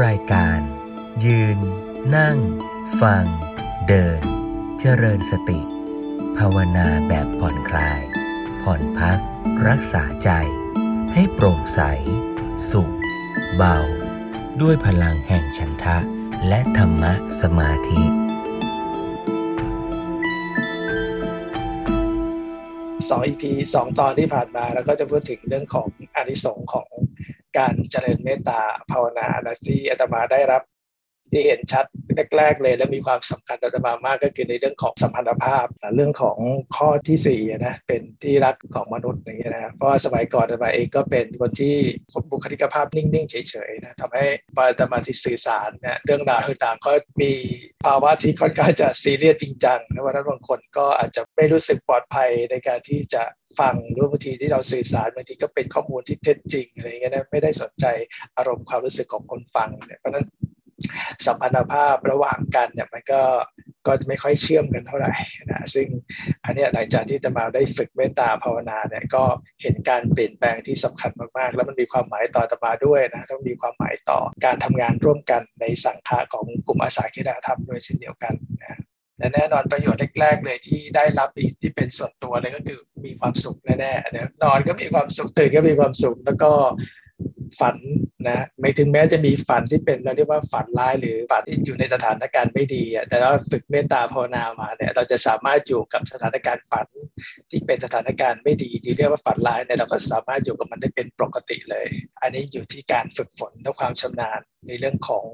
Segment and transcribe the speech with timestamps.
[0.00, 0.60] รายการ
[1.24, 1.58] ยืน
[2.16, 2.38] นั่ง
[3.00, 3.24] ฟัง
[3.88, 4.20] เดิน
[4.80, 5.60] เจริญสติ
[6.38, 8.00] ภาวนาแบบผ่อนคลาย
[8.62, 9.18] ผ่อนพัก
[9.68, 10.30] รักษาใจ
[11.14, 11.80] ให้โปร่งใส
[12.70, 12.92] สุข
[13.56, 13.78] เบา
[14.60, 15.98] ด้วยพลังแห่งฉันทะ
[16.48, 17.12] และธรรมะ
[17.42, 18.02] สมาธิ
[23.08, 26.88] สองอีพีสองตอนที่ผ่านมา แล้วก็จะพูดถึงเรื่องของอานิสงส์ของ
[27.58, 28.60] การเจริญเมตตา
[28.90, 30.62] ภาวนาและที่อาตมาได้รับ
[31.32, 31.84] ที่เห็นชัด
[32.36, 36.38] แรกๆเลย และมีความสำคัญต่อมามากก็คือในเรื่องของสัมพันธภาพ เรื่องของ
[36.76, 41.74] ข้อที่สี่นะเป็นที่รักของมนุษย์อย่างเงี้ยนะเพราะว่าสมัยก่อนอาตมาเองก็เป็นคนที่
[42.30, 43.36] บุคลิกภาพนิ่งๆ เฉ
[43.68, 47.32] ยๆนะทำให้ปาตมาที่สื่อสารเนี่ยเรื่องราวต่างๆก็มี
[47.84, 53.22] ภาวะที่ค่อนข้างจะซีเรียสจริงจังนะว่านั้นบางคนก็อาจจะไม่รู้สึกปลอดภัยในการที่จะ
[53.60, 57.86] ฟังหรือบางทีที่เราสื่อสารบางทีก็เป็นข้อมูลที่เท็จจริงอะไรเงี้ยนะไม่ได้สนใจ
[58.36, 60.26] อารมณ์ความรู้สึกของคนฟังเนี่ยเพราะนั้น
[61.26, 63.22] สัมพันธภาพระหว่างกันเนี่ยมันก็
[63.86, 65.12] ก็ไม่ค่อยเชื่อมกันเท่าไหร่
[65.50, 65.86] นะซึ่ง
[66.44, 69.24] อันนี้หลังจากที่จะมาได้ฝึกเมตตาภาวนาเนี่ยก็
[69.62, 78.78] เห็นการเปลี่ยนแปลงที่สำคัญมากๆ แล้วมันมีความหมายต่อตมาด้วยนะต้องมีความหมายต่อการทำงานร่วมกันในสังฆะของกลุ่มอาสาคิดาธรรมด้วยเช่นเดียวกันนะ
[79.18, 86.50] และแน่นอนประโยชน์แรกๆเลยที่ได้รับอีกที่เป็นส่วนตัวเลยก็คือมีความสุขแน่ๆนะนอนก็มีความสุขตื่นก็มีความสุขแล้วก็
[87.60, 87.76] ฝัน
[88.26, 96.86] นะไม่ถึงแม้จะมีฝันที่เป็นเราเรียกว่าฝันร้ายหรือฝันที่อยู่ในสถานการณ์ไม่ดีแต่เราฝึกเมตตาภาวนามาเนี่ยเราจะสามารถอยู่กับสถานการณ์ฝัน
[97.50, 101.86] ที่เป็นสถานการณ์ไม่ดี ที่เรียกว่าฝันร้ายเนี่ยเราก็สามารถอยู่กับมันได้เป็นปกติเลย
[102.20, 105.26] อันนี้อยู่ที่การฝึกฝนและความชำนาญ ในเรื่องของ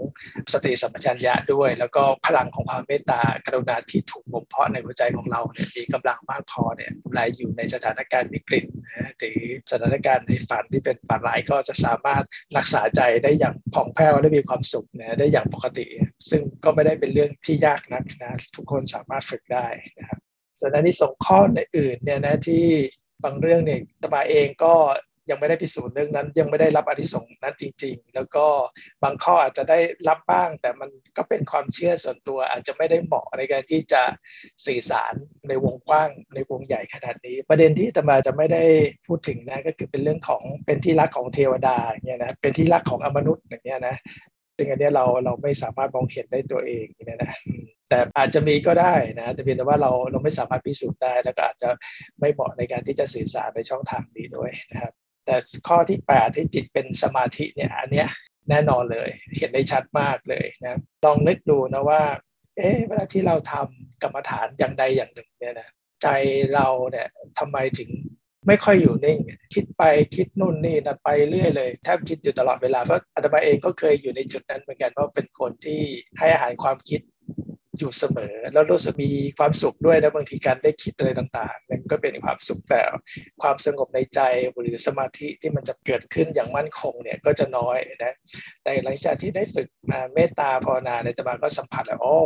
[0.53, 9.39] สติสัมปชัญญะด้วย แล้วก็พลังของความเมตตากรุณาที่ถูกบ่มเพาะในหัวใจของเราเนี่ยมีกำลังมากพอเนี่ยเวลาอยู่ในสถานการณ์วิกฤตนะหรือ
[9.71, 12.25] สถานการณ์ในฝันที่เป็นฝันร้ายก็จะสามารถ
[12.56, 15.87] รักษาใจได้อย่างผ่องแผ้วและมีความสุขนะได้อย่างปกติ
[16.31, 19.67] ซึ่งก็ไม่ได้เป็นเรื่องที่ยากนักนะทุกคนสามารถฝึกได้
[19.99, 20.21] นะครับ
[20.61, 21.39] ส่วนอันนี้ส่งข้อ
[21.77, 22.65] อื่นเนี่ยนะที่
[23.25, 24.75] บางเรื่องเนี่ยตมาเองก็
[25.31, 28.47] ยังไม่ได้พิสูจน์เรื่องนั้น ยังไม่ได้รับอนิสงส์นั้นจริง ๆ แล้วก็
[29.03, 29.78] บางข้ออาจจะได้
[30.09, 34.03] รับบ้าง แต่มันก็เป็นความเชื่อส่วนตัว อาจจะไม่ได้เหมาะในการที่จะ
[34.66, 35.15] สื่อสาร
[35.49, 38.65] ในวงกว้างในวงใหญ่ขนาดนี้ ประเด็นที่ตมาจะไม่ได้
[39.06, 43.97] พูดถึงนะก็คือเป็นเรื่องของเป็นที่รักของเทวดาเนี่ยนะเป็นที่รักของอมนุษย์อย่างเงี้ยนะ
[44.56, 47.33] ซึ่งอันนี้เราเราไม่สามารถมองเห็นได้ตัวเองเนี่ยนะ
[47.89, 51.71] แต่อาจจะมีก็ได้นะแต่เพียงแต่ว่าเราเราไม่สามารถพิสูจน์ได้ แล้วก็อาจจะ
[52.21, 54.93] ไม่เหมาะในการที่จะสื่อสารในช่องทางนี้ด้วยนะครับ
[55.28, 58.09] แต่ข้อที่8ที่จิตเป็นสมาธิเนี่ยอันเนี้ย
[58.49, 62.03] แน่นอนเลย เห็นได้ชัดมากเลยนะลองนึกดูนะว่า
[62.56, 65.69] เอ๊ะเวลาที่เราทำกรรมฐานอย่างใดอย่างหนึ่งเนี่ยนะ
[66.03, 66.09] ใจ
[66.55, 67.09] เราเนี่ย
[67.39, 67.91] ทำไมถึง
[68.47, 69.19] ไม่ค่อยอยู่นิ่ง
[69.55, 69.83] คิดไป
[70.16, 75.81] คิดนู่นนี่นั่นไปเรื่อยเลยแทบคิดอยู่ตลอดเวลาเพราะอาตมาเองก็เคยอยู่ในจุดนั้นเหมือนกันเพราะเป็นคนที่
[76.19, 77.00] ให้อาหารความคิด
[77.78, 82.83] อยู่เสมอ แล้วรู้สึกมีความสุขด้วยนะบางทีการได้คิดอะไรต่างๆ มันก็เป็นความสุขแต่
[83.43, 84.21] ความสงบในใจ
[84.61, 88.15] หรือสมาธิที่มันจะเกิดขึ้นอย่างมั่นคงเนี่ยก็จะน้อยนะ
[88.62, 89.69] แต่หลังจากที่ได้ฝึก
[90.15, 92.16] เมตตาภาวนาในตมาก็สัมผัสแล้วโอ้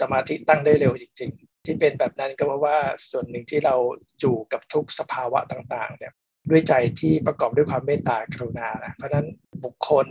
[0.00, 2.78] สมาธิตั้งได้เร็วจริง ๆ ที่เป็นแบบนั้นก็เพราะว่า
[3.10, 3.74] ส่วนหนึ่งที่เรา
[4.20, 6.12] อยู่กับทุกสภาวะต่างๆเนี่ย
[6.50, 9.26] ด้วยใจที่ประกอบด้วยความเมตตากรุณานะเพราะนั้น
[9.64, 10.06] บุคคล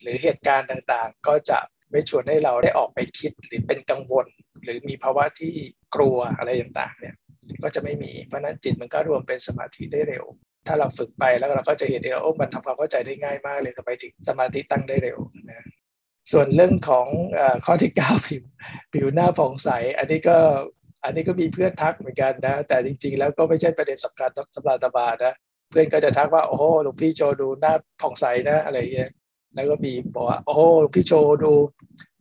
[0.00, 1.58] หรือเหตุการณ์ต่างๆ ก็จะ
[1.94, 4.26] ไม่ชวนให้เราได้ออกไปคิดหรือเป็นกังวล
[4.62, 5.52] หรือมีภาวะที่
[5.94, 7.14] กลัวอะไรต่างๆเนี่ย
[7.62, 10.24] ก็จะไม่มีเพราะนั้นจิตมันก็รวมเป็นสมาธิได้เร็ว
[10.66, 15.18] ถ้าเราฝึกไปแล้วเราก็จะเห็นเองโอ้มันทำความเข้าใจได้ง่ายมากเลยทำไมถึงสมาธิตั้งได้เร็ว
[15.50, 15.66] นะ
[16.32, 17.06] ส่วนเรื่องของ
[17.38, 18.42] อข้อที่เก้าผิว
[18.92, 19.68] ผิวหน้าผ่องใส
[19.98, 20.36] อันนี้ก็
[21.04, 25.34] อันนี้ก็มีเพื่อนทักเหมือนกันนะ แต่จริงๆ แล้วก็ไม่ใช่ประเด็นสำคัญสำหรับตบานะ
[25.70, 29.10] เพื่อนก็จะทักว่า โอ้โหหลวงพี่โจดูหน้าผ่องใสนะอะไรเงี้ย
[29.54, 30.56] แล้วก็มีบอกว่า โอ้
[30.94, 31.12] พี่โช
[31.44, 31.52] ดู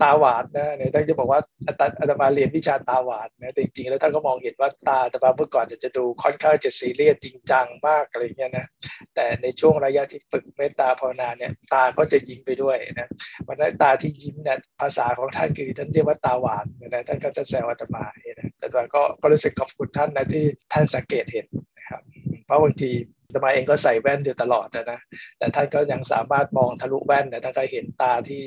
[0.01, 8.67] ตาหวานนะเนี่ยท่านจะบอกว่าอาตมาเรียนวิชาตาหวานนะแต่จริงๆแล้วท่านก็มองเห็นว่าตาอาตมาเมื่อก่อนจะดูค่อนข้างจะซีเรียสจริงจังมากอะไรเงี้ยนะ
[9.15, 13.09] แต่ในช่วงระยะที่ฝึกเมตตาภาวนาเนี่ยตาก็จะยิ้มไปด้วยนะ
[13.47, 20.43] วันนั้นตาที่ยิ้มเนี่ยภาษาของท่านคือท่านเรียกว่าตาหวานนะท่านก็จะแซวอาตมาเนี่ยแต่วก็ก็รู้สึกขอบคุณท่านนะที่
[20.73, 21.45] ท่านสังเกตเห็น
[21.77, 22.01] นะครับ
[22.45, 22.91] เพราะบางที
[23.33, 24.99] ตมาเองก็ใส่แว่นอยู่ตลอดนะ
[25.37, 28.43] แต่ท่านก็ยังสามารถมองทะลุแว่นนะท่านก็เห็นตาที่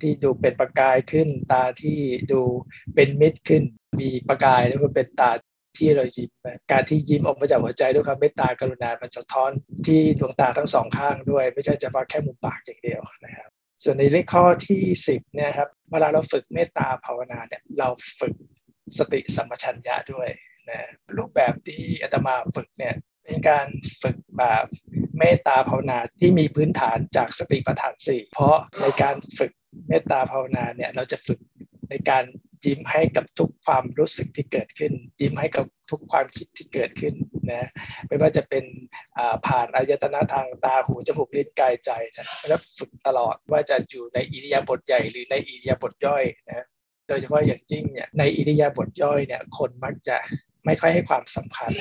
[0.00, 1.98] ที่ดูเป็นประกายขึ้น ตาที่
[2.32, 2.40] ดู
[2.94, 3.62] เป็นมิตรขึ้น
[4.00, 5.30] มีประกายแล้วก็เป็นตา
[5.78, 6.30] ที่เรายิ้ม
[6.72, 9.52] การที่ยิ้มออกมาจากหัวใจด้วยความเมตตากรุณา มันจะท้อน
[9.86, 13.50] ที่ดวงตาทั้งสองข้างด้วย ไม่ใช่เฉพาะแค่มุมปากอย่างเดียวนะครับ
[13.82, 17.88] ส่วนในเลขข้อที่สิบเนี่ยครับเวลาเราฝึกเมตตาภาวนาเนี่ยเรา
[18.20, 18.34] ฝึก
[18.98, 20.28] สติสัมปชัญญะด้วย
[20.70, 20.80] นะ
[21.16, 22.94] รูปแบบที่อาตมาฝึกเนี่ย
[23.26, 23.66] เป็นการ
[24.02, 24.66] ฝึกแบบ
[25.18, 29.52] เมตตาภาวนาที่มีพื้นฐานจากสติปัฏฐานสี่เพราะในการฝึก
[29.88, 31.40] เมตตาภาวนาเนี่ยเราจะฝึก
[31.90, 32.24] ในการ
[32.64, 37.14] ยิ้มให้กับทุกความรู้สึกที่เกิดขึ้น ยิ้มให้กับทุกความคิดที่เกิดขึ้น
[37.50, 37.70] นะ
[38.06, 38.64] ไม่ว่าจะเป็น
[39.46, 46.66] ผ่านอายตนะทางตาหูจมูกลิ้นกายใจนะแล้วฝึกตลอดว่าจะอยู่ในอิริยาบถใหญ่หรือในอิริยาบถย่อยนะ
[47.08, 50.16] โดยเฉพาะอย่างยิ่งเนี่ยในอิริยาบถย่อยเนี่ยคนมักจะ
[50.66, 51.72] ไม่ค่อยให้ความสำคัญ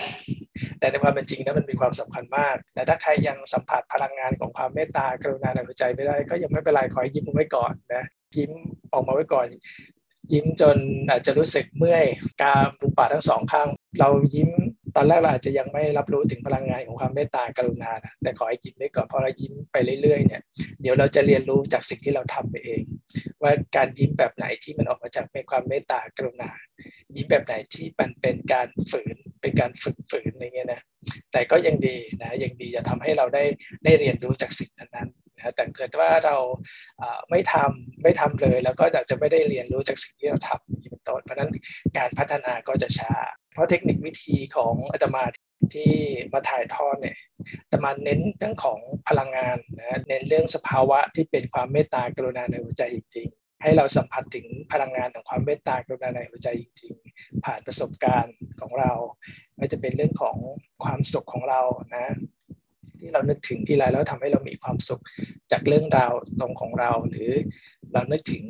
[0.80, 8.04] แต่ในความเป็นจริงนะมันมีความสำคัญมาก แต่ถ้าใครยังสัมผัสพลังงานของความเมตตากรุณาในหัวใจไม่ได้ ก็ยังไม่เป็นไรขอยิ้มไว้ก่อนนะ
[8.38, 8.52] ยิ้ม
[8.94, 9.46] ออกมาไว้ก่อน
[10.34, 10.78] ยิ้มจน
[11.10, 12.06] อาจจะรู้สึกเมื่อย
[12.42, 13.68] กาบุปาทั้งสองข้าง
[14.00, 14.50] เรายิ้ม
[14.96, 20.42] ตอนแรกเราอาจจะยังไม่รับรู้ถึงพลังงานของความเมตตากรุณานะแต่ขอให้ยิ้มไว้ก่อนพอเรายิ้มไปเรื่อยๆเนี่ย
[20.82, 22.84] เดี๋ยวเราจะเรียนรู้จากสิ่งที่เราทำไปเอง
[23.42, 26.50] ว่าการยิ้มแบบไหนที่มันออกมาจากเป็นความเมตตากรุณา
[27.16, 30.82] ยิ้มแบบไหนที่มันเป็นการฝืนเป็นการฝึกฝืนอะไรเงี้ยนะ
[31.32, 33.44] แต่ก็ยังดีนะยังดีจะทำให้เราได้
[33.84, 36.38] ได้เรียนรู้จากสิ่งนั้นนะแต่เกิดว่าเรา
[37.30, 41.52] ไม่ทำไม่ทำเลย แล้วก็อาจจะไม่ได้เรียนรู้จากสิ่งที่เราทำเป็นต้นเพราะนั้น
[41.98, 43.14] การพัฒนาก็จะช้า
[43.54, 45.24] เพราะเทคนิควิธีของอาตมา
[45.76, 45.94] ที่
[46.34, 47.18] มาถ่ายทอดเนี่ย
[47.64, 53.28] อาตมาเน้นเรื่องของพลังงานนะ เน้นเรื่องสภาวะที่เป็นความเมตตากรุณาในหัวใจจริง
[53.62, 58.92] ให้เราสัมผัสถึงพลังงานของความเมตตากรุณาในหัวใจจริงๆผ่านประสบการณ์ของเรา
[59.57, 60.38] ไม่จะเป็นเรื่องของ
[60.84, 61.62] ความสุขของเรา
[61.96, 62.16] นะ
[63.00, 65.02] ที่เรานึกถึงที่ไรแล้วทำให้เรามีความสุข
[65.52, 67.31] จากเรื่องราวตรงของเรา หรือ
[67.94, 68.46] เรานึกถึง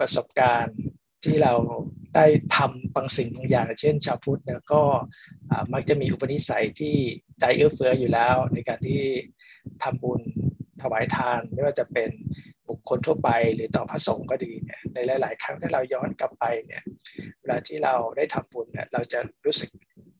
[0.00, 0.76] ประสบการณ์
[1.24, 1.54] ที่เรา
[2.14, 2.26] ได้
[2.56, 4.82] ทำบางสิ่งบางอย่าง เช่น ชาวพุทธเนี่ยก็
[5.72, 6.96] มักจะมีอุปนิสัยที่
[7.40, 9.02] ใจเอื้อเฟื้ออยู่แล้ว ในการที่
[9.82, 10.20] ทำบุญ
[10.82, 12.10] ถวายทานไม่ว่าจะเป็น
[12.68, 16.82] บุคคลทั่วไปหรือต่อพระสงฆ์ก็ดีเนี่ยในหลาย ๆ ครั้งที่เราย้อนกลับไปเนี่ย
[17.40, 19.70] เวลาที่เราได้ทำบุญเนี่ยเราจะรู้สึก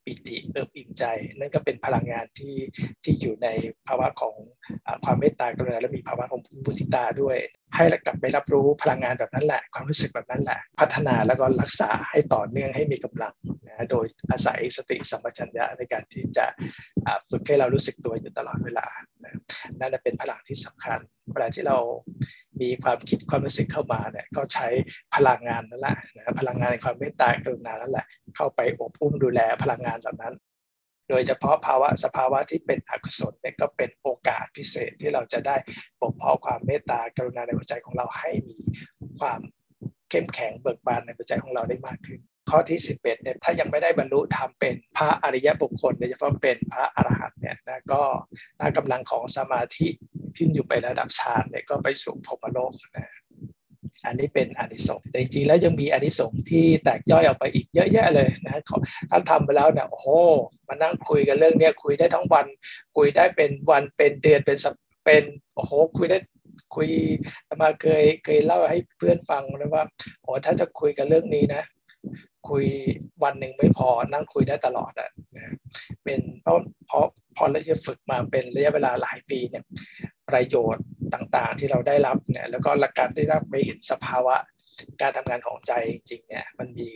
[0.09, 1.05] ปิติเอิบอิ่มใจ
[1.39, 2.57] นั่นก็เป็นพลังงานที่
[3.05, 3.49] ที่อยู่ใน
[3.87, 4.35] ภาวะของ
[5.05, 7.37] ความเมตตากรุณาและมีภาวะของมุทิตาด้วย
[7.77, 13.35] ให้กลับไปรับรู้พลังงานแบบนั้นแหละ ความรู้สึกแบบนั้นแหละ พัฒนาแล้วก็รักษาให้ต่อเนื่องให้มีกำลัง
[13.67, 16.47] นะโดยอาศัยสติสัมปชัญญะในการที่จะ
[17.31, 18.87] ฝึกให้เรารู้สึกตัวอยู่ตลอดเวลา
[19.79, 20.99] นั่นเป็นพลังที่สำคัญ
[21.33, 21.79] เวลาที่เรา
[22.63, 24.67] มีความคิดความรู้สึกเข้ามาเนี่ยก็ใช้
[25.15, 28.07] พลังงานนั่นแหละนะพลังงานในความเมตตากรุณานั่นแหละ
[28.37, 30.35] เข้าไปอบอุ้มดูแลพลังงานเหล่านั้น
[31.09, 35.57] โดยเฉพาะภาวะสภาวะที่เป็นอกุศลเนี่ยก็เป็นโอกาสพิเศษที่เราจะได้
[36.01, 38.59] ปกเพาะความเมตตากรุณาในหัวใจของเราให้มี
[39.19, 39.41] ความ
[40.11, 48.03] เข้มแข็งเบิกบานในหัวใจของเราได้มากขึ้น ข้อที่ 11เนี่ยถ้ายังไม่ได้บรรลุธรรมเป็นพระอริยบุคคลโดยเฉพาะเป็นพระอรหันต์เนี่ยนะก็
[48.61, 49.89] นากำลังของสมาธิ
[50.37, 53.19] ขึ้นอยู่ไประดับฌานเนี่ยก็ไปสู่พรมโลกนะ
[54.07, 58.63] อันนี้เป็นอนิสงส์แต่จริงๆแล้วยังมีอนิสงส์ที่แตกย่อยออกไปอีกเยอะแยะเลยนะ
[59.11, 60.09] ท่านทำไปแล้วเนี่ยโอ้โห
[60.69, 62.47] มานั่งคุยกันเรื่องเนี้ยคุยได้ทั้งวัน
[62.97, 64.75] คุยได้เป็นวันเป็นเดือนเป็นสัป
[65.05, 65.25] เป็น
[65.55, 66.19] โอ้โหคุยได้
[66.77, 66.89] คุย
[67.61, 69.85] มาเคยเคยเล่าให้เพื่อนฟังเลยว่า
[70.23, 71.63] โอ้ถ้าจะคุยกันเรื่องนี้นะ
[72.49, 72.65] คุย
[73.25, 75.55] วันหนึ่งไม่พอนั่งคุยได้ตลอดอะนะ
[76.05, 77.07] เป็นเพราะเพราะ
[77.37, 79.65] พอเราจะฝึกมาเป็นระยะเวลาหลายปีเนี่ย
[80.29, 84.37] ประโยชน์ต่างๆที่เราได้รับเนี่ยแล้วก็หลักการได้รับไปเห็นสภาวะ
[85.01, 86.89] การทำงานของใจจริงๆเนี่ยมันมี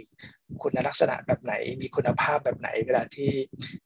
[0.63, 3.33] คุณลักษณะแบบไหน มีคุณภาพแบบไหน เวลาที่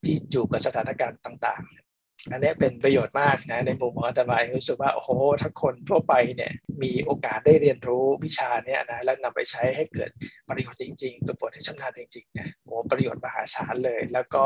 [0.04, 1.85] ที่อยู่กับสถานการณ์ต่าง ๆ
[2.32, 6.52] อันนี้เป็นประโยชน์มากนะในมุมของอาตมารู้สึกว่าโอ้โหถ้าคนทั่วไปเนี่ย
[6.82, 10.10] มีโอกาสได้เรียนรู้วิชาเนี่ยนะแล้วนำไปใช้ให้เกิด
[10.48, 14.44] ประโยชน์จริงๆตัวบทให้ชำนาญจริงๆเนี่ยโอ้ประโยชน์มหาศาลเลย แล้วก็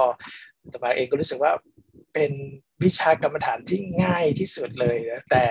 [0.62, 1.52] อาตมาเองก็รู้สึกว่า
[2.14, 2.32] เป็น
[2.84, 5.44] วิชากรรมฐานที่ง่ายที่สุดเลยนะแต่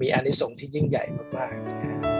[0.00, 1.04] มีอานิสงส์ที่ยิ่งใหญ่
[1.36, 2.11] มากๆ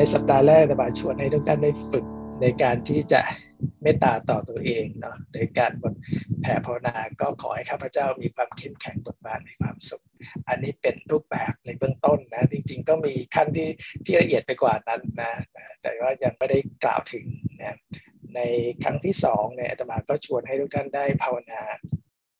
[0.00, 2.04] ในสัปดาห์แรกนะบาชวนให้ทุกท่านได้ฝึก
[2.42, 3.20] ในการที่จะ
[3.82, 5.94] เมตตาต่อตัวเองเนาะในการบท
[6.40, 10.04] แผ่ภาวนาก็ขอให้ข้าพเจ้ามีความเข้มแข็งบทบาทในความสุข
[10.48, 13.70] อันนี้เป็นรูปแบบในเบื้องต้นนะจริงๆ ก็มีขั้นที่
[14.04, 15.32] ที่ละเอียดไปกว่านั้นนะ
[15.82, 17.24] แต่ว่ายังไม่ได้กล่าวถึง
[17.60, 17.76] นะ
[18.34, 18.40] ใน
[18.82, 21.62] ครั้งที่สองเนี่ยอาตมาก็ชวนให้ทุกท่านได้ภาวนา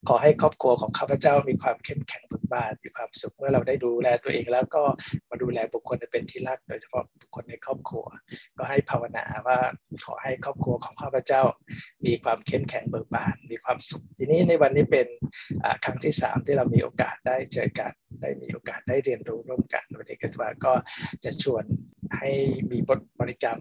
[0.08, 4.82] ขอให้ครอบครัวของข้าพเจ้ามีความเข้มแข็งบ บานมีความสุขเมื่อเราได้ดูแลตัวเองแล้วก็
[5.30, 8.04] มาดูแลบุคคลที่เป็นที่รัก โดยเฉพาะบุคคลในครอบครัว
[8.58, 9.58] ก็ให้ภาวนาว่า
[10.04, 11.42] ขอให้ครอบครัวของข้าพเจ้า
[12.06, 15.06] มีความเข้มแข็งเบิกบาน มีความสุข ทีนี้ในวันนี้เป็น
[15.84, 17.92] ครั้งที่สามที่เรามีโอกาสได้เจอกัน
[18.22, 20.72] ได้มีโอกาสได้เรียนรู้ร่วมกันวันนี้ก็ว่าก็
[21.24, 21.64] จะชวน
[22.18, 22.30] ให้
[22.70, 23.58] มีบทบริกรรม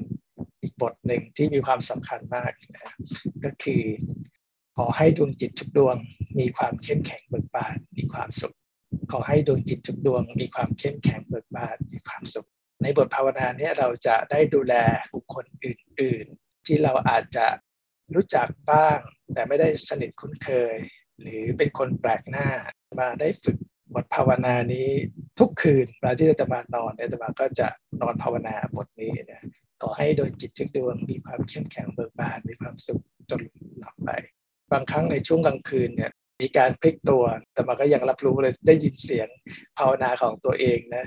[0.62, 2.94] อีกบทหนึ่งที่มีความสำคัญมากนะ
[3.44, 3.84] ก็คือ
[4.78, 5.96] ขอให้ดวงจิตทุกดวง
[6.40, 8.56] มีความเข้มแข็งเบิกบานมีความสุข
[9.12, 12.48] ขอให้ดวงจิตทุกดวงมีความเข้มแข็งเบิกบานมีความสุข
[12.84, 14.74] ในบทภาวนาเนี่ยเราจะได้ดูแล
[15.14, 17.46] บุคคลอื่น ๆ ที่เราอาจจะ
[18.16, 19.00] รู้จักบ้าง
[19.34, 20.76] แต่ไม่ได้สนิทคุ้นเคย
[21.22, 22.48] หรือเป็นคนแปลกหน้า
[23.00, 23.58] มาได้ฝึก
[23.94, 24.88] บทภาวนานี้
[25.40, 27.68] ทุกคืนเวลาที่เราจะมานอนเนี่ยจะมาก็จะ
[28.02, 29.42] นอนภาวนาบทนี้นะ
[29.82, 33.42] ขอให้โดยจิตทุกดวงมีความเข้มแข็งเบิกบานมีความสุขจน
[33.80, 34.10] หลับไป
[34.72, 39.28] บางครั้งในช่วงกลางคืนเนี่ย มีการพลิกตัว แต่มาก็ยังรับรู้เลยได้ยินเสียง
[39.78, 41.06] ภาวนาของตัวเองนะ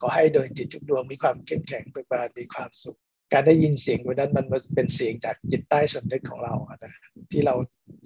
[0.00, 2.98] ขอให้โดยจิตทุกดวงมีความเข้มแข็งเบิกบานมีความสุข
[3.32, 6.54] การได้ยินเสียงวันนั้นมันเป็นเสียงจากจิตใต้สำนึกของเรา
[6.84, 6.92] นะ
[7.32, 7.54] ที่เรา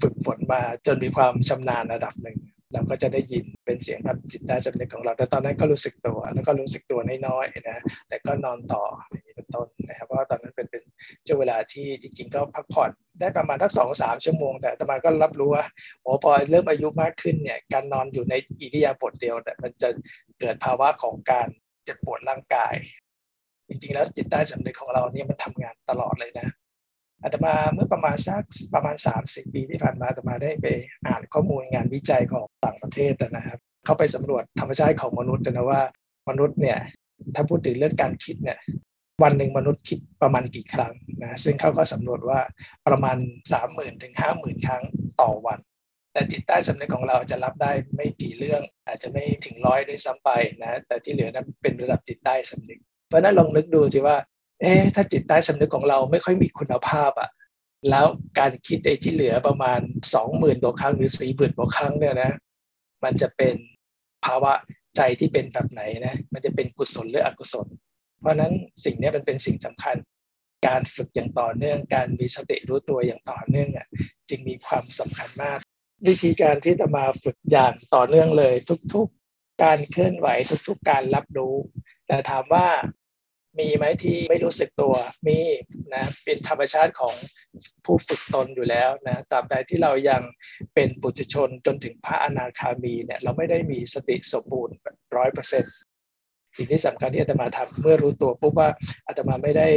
[0.03, 2.39] ฝึกฝนมาจนมีความชำนาญระดับหนึ่ง
[2.73, 8.85] เราก็จะได้ยินเป็นเสียงแบบจิตใต้สำนึกของเรา แต่ตอนนั้นก็รู้สึกตัว แล้วก็รู้สึกตัวน้อยๆนะ แต่ก็นอนต่อ
[9.47, 10.83] เป็นต้นนะครับเพราะว่าตอนนั้นเป็นเป็น
[11.27, 15.65] ช่วงเวลาที่จริง ๆ ก็พักผ่อนได้ประมาณทักสองสามชั่วโมง แต่ตมาก็รับรู้ว่า
[16.03, 19.89] โอ้พอเริ่มอายุมากขึ้นเนี่ยการนอนอยู่ในอิริยาบถเดียวเนี่ยมันจะ
[20.41, 21.49] เกิดภาวะของการ
[21.85, 22.75] เจ็บปวดร่างกาย
[23.69, 26.49] จริงๆ แล้วจิตใต้สำนึกของเราเนี่ยมันทำงานตลอดเลยนะ
[27.23, 28.43] อาตมาเมื่อประมาณสัก
[28.75, 30.67] ประมาณ 30 ปีที่ผ่านมาอาตมาได้ไป
[31.07, 35.83] อ่านข้อมูลงานวิจัยของต่างประเทศนะครับ เข้าไปสำรวจธรรมชาติของมนุษย์นะว่า
[36.29, 36.79] มนุษย์เนี่ย
[37.35, 38.59] ถ้าพูดถึงเรื่องการคิดเนี่ย
[39.23, 40.93] วันหนึ่งมนุษย์คิดประมาณกี่ครั้ง
[41.23, 42.41] นะซึ่งเขาก็สำรวจว่า
[42.87, 43.17] ประมาณ
[43.53, 44.83] 3 0,000ถึง50,000ครั้ง
[45.21, 45.59] ต่อวัน
[46.13, 50.31] แต่จิตใต้สำนึกของเราจะรับได้ไม่กี่เรื่อง อาจจะไม่ถึงร้อยด้วยซ้ำไป
[50.63, 54.17] นะแต่ที่เหลือนั้นเป็นระดับจิตใต้สำนึก เพราะนั้นลองนึกดูสิว่า
[54.61, 57.31] เอ๊ะถ้าจิตใต้สำนึกของเราไม่ค่อยมีคุณภาพอะ่ะ
[57.91, 58.07] แล้ว
[58.39, 59.81] การคิดไอ้ที่เหลือประมาณ
[60.15, 62.33] สองหมื่นกว่าครั้งหรือสี่หมื่นกว่าครั้งเนี่ยนะ
[63.05, 63.55] มันจะเป็น
[64.25, 64.53] ภาวะ
[64.97, 67.67] ใจที่เป็นแบบไหนนะมันจะเป็นกุศลหรืออกุศล
[68.21, 68.53] เพราะนั้น
[68.85, 69.97] สิ่งนี้มันเป็นสิ่งสำคัญ
[70.67, 73.87] การฝึกอย่างต่อเนื่อง การมีสติรู้ตัวอย่างต่อเนื่องอะ
[74.29, 75.59] จึงมีความสำคัญมาก
[76.07, 78.55] วิธีการที่จะมาฝึกอย่างต่อเนื่องเลย
[78.95, 80.29] ทุก ๆ การเคลื่อนไหว
[80.69, 81.55] ทุก ๆ การรับรู้
[82.07, 82.67] แต่ถามว่า
[83.59, 84.95] มีไหมที่ไม่รู้สึกตัว
[85.27, 85.39] มี
[85.95, 87.15] นะเป็นธรรมชาติของ
[87.85, 90.23] ผู้ฝึกตนอยู่แล้วนะตราบใดที่เรายัง
[90.75, 94.77] เป็นปุถุชนจนถึงพระอนาคามีเนี่ยเราไม่ได้มีสติสมบูรณ์
[95.17, 95.75] ร้อยเปอร์เซ็นต์
[96.57, 98.69] สิ่งที่สำคัญที่อาตมาทำเมื่อรู้ตัวปุ๊บว่า
[99.07, 99.69] อาตมาไม่ได้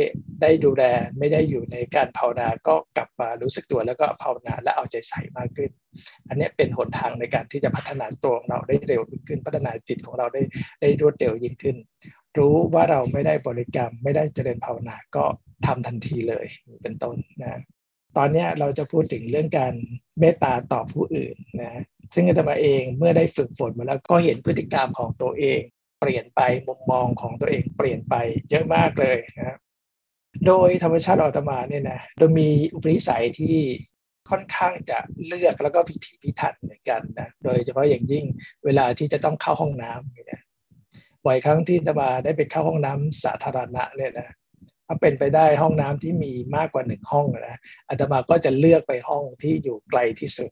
[0.42, 0.84] ได้ดูแล
[1.20, 5.72] ไม่ได้อยู่ในการภาวนาก็กลับมารู้สึกตัวแล้วก็ภาวนาและเอาใจใส่มากขึ้น
[6.28, 10.42] อันนี้เป็นหนทางในการที่จะพัฒนาตัวของเราได้เร็วขึ้นพัฒนาจิตของเราได้
[10.82, 11.78] ได้รวดเร็วยิ่งขึ้น
[12.38, 15.24] รู้ว่าเราไม่ได้บริกรรม ไม่ได้เจริญภาวนาก็
[15.66, 16.46] ทำทันทีเลย
[16.84, 17.62] เป็นต้นนะ
[18.18, 19.74] ตอนนี้เราจะพูดถึงเรื่องการ
[20.20, 21.84] เมตตาต่อผู้อื่นนะ
[22.14, 25.62] ซึ่งอาตมาเองเมื่อได้ฝึกฝนมาแล้วก็เห็นพฤติกรรมของตัวเอง
[26.00, 28.16] เปลี่ยนไปมุมมองของตัวเองเปลี่ยนไป
[28.50, 29.58] เยอะมากเลยนะ
[30.48, 33.58] โดยธรรมชาติอาตมาเนี่ยนะโดยมีอุปนิสัยที่
[34.30, 38.26] ค่อนข้างจะเลือกแล้วก็พิถีพิถันเหมือนกันนะโดยเฉพาะอย่างยิ่ง
[38.66, 40.42] เวลาที่จะต้องเข้าห้องน้ำเนี่ย
[41.26, 44.30] บ่อยครั้งที่ตมาได้ไปเข้าห้องน้ำสาธารณะเนี่ยนะ
[44.88, 47.58] ถ้าเป็นไปได้ห้องน้ำที่มีมากกว่าหนึ่งห้องนะ
[47.90, 50.52] อาตมาก็จะเลือกไปห้องที่อยู่ไกลที่สุด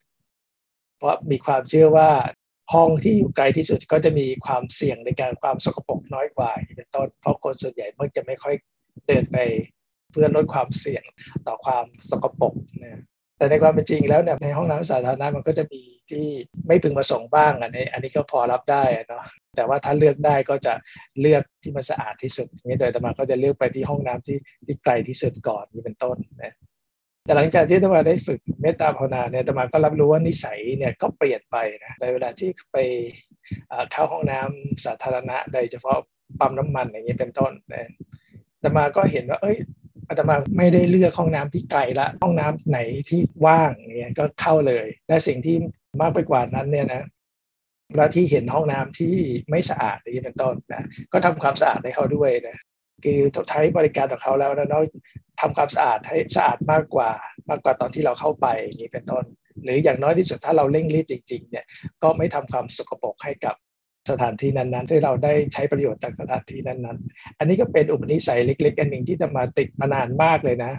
[0.98, 2.10] เพราะมีความเชื่อว่า
[2.74, 8.55] ห้องที่อยู่ไกลที่สุดก็จะมีความเสี่ยงในการความสกปรกน้อยกว่าเป็นต้นเพราะคนส่วนใหญ่มักจะไม่ค่อย
[9.07, 9.38] เดินไป
[10.12, 11.03] เพื่อลดความเสี่ยง
[11.47, 13.01] ต่อความสกปรกนะ
[13.38, 16.25] แต่ในความเป็นจริงแล้วเนี่ยในห้องน้ำสาธารณะมันก็จะมีที่
[16.67, 20.74] ไม่พึงประสงค์บ้างอันนี้อันนี้ก็พอรับได้เนาะแต่ว่าถ้าเลือกได้ก็จะ
[21.21, 26.53] เลือกที่มันสะอาดที่สุดนี้โดยธรรมาก็จะเลือกไปที่ห้องน้ำที่ที่ไกลที่สุดก่อนนี่เป็นต้นนะ
[27.27, 32.77] แต่หลังจากที่ธรรมาได้ฝึกเมตตาภาวนาเนี่ยธรรมาก็รับรู้ว่านิสัยเนี่ยก็เปลี่ยนไปนะในเวลาที่ไป
[33.91, 35.98] เข้าห้องน้ำสาธารณะโดยเฉพาะ
[36.39, 37.89] ปั๊มน้ำมันอย่างนี้เป็นต้นนะ
[38.63, 39.57] ธรรมาก็เห็นว่า เอ้ย
[40.07, 42.79] อาตมาไม่ได้เลือกห้องน้ำที่ไกลละห้องน้ำไหน
[43.10, 45.55] ที่ว่างเนี่ยก็เข้าเลย และสิ่งที่
[46.01, 47.03] มากไปกว่านั้นเนี่ยนะ
[47.96, 49.15] แล้วที่เห็นห้องน้ำที่
[49.50, 52.57] ไม่สะอาดนี่เป็นต้นนะก็ทำความสะอาดให้เขาด้วยนะ
[53.04, 54.86] คือใช้บริการของเขาแล้วนะน้อย
[55.42, 57.12] ทำความสะอาดให้สะอาดมากกว่า
[57.50, 58.48] มากกว่าตอนที่เราเข้าไป
[58.80, 59.25] นี่เป็นต้น
[59.63, 61.66] หรืออย่างน้อยที่สุดถ้าเราเร่งรีบจริงๆเนี่ย
[62.04, 63.56] ก็ไม่ทำความสกปรกให้กับ
[64.10, 70.74] สถานที่นั้นๆที่เราได้ใช้ประโยชน์จากสถานที่นั้นๆ อันนี้ก็เป็นอุปนิสัยเล็ก ๆ อันหนึ่งที่จะมาติดมานานมากเลยนะ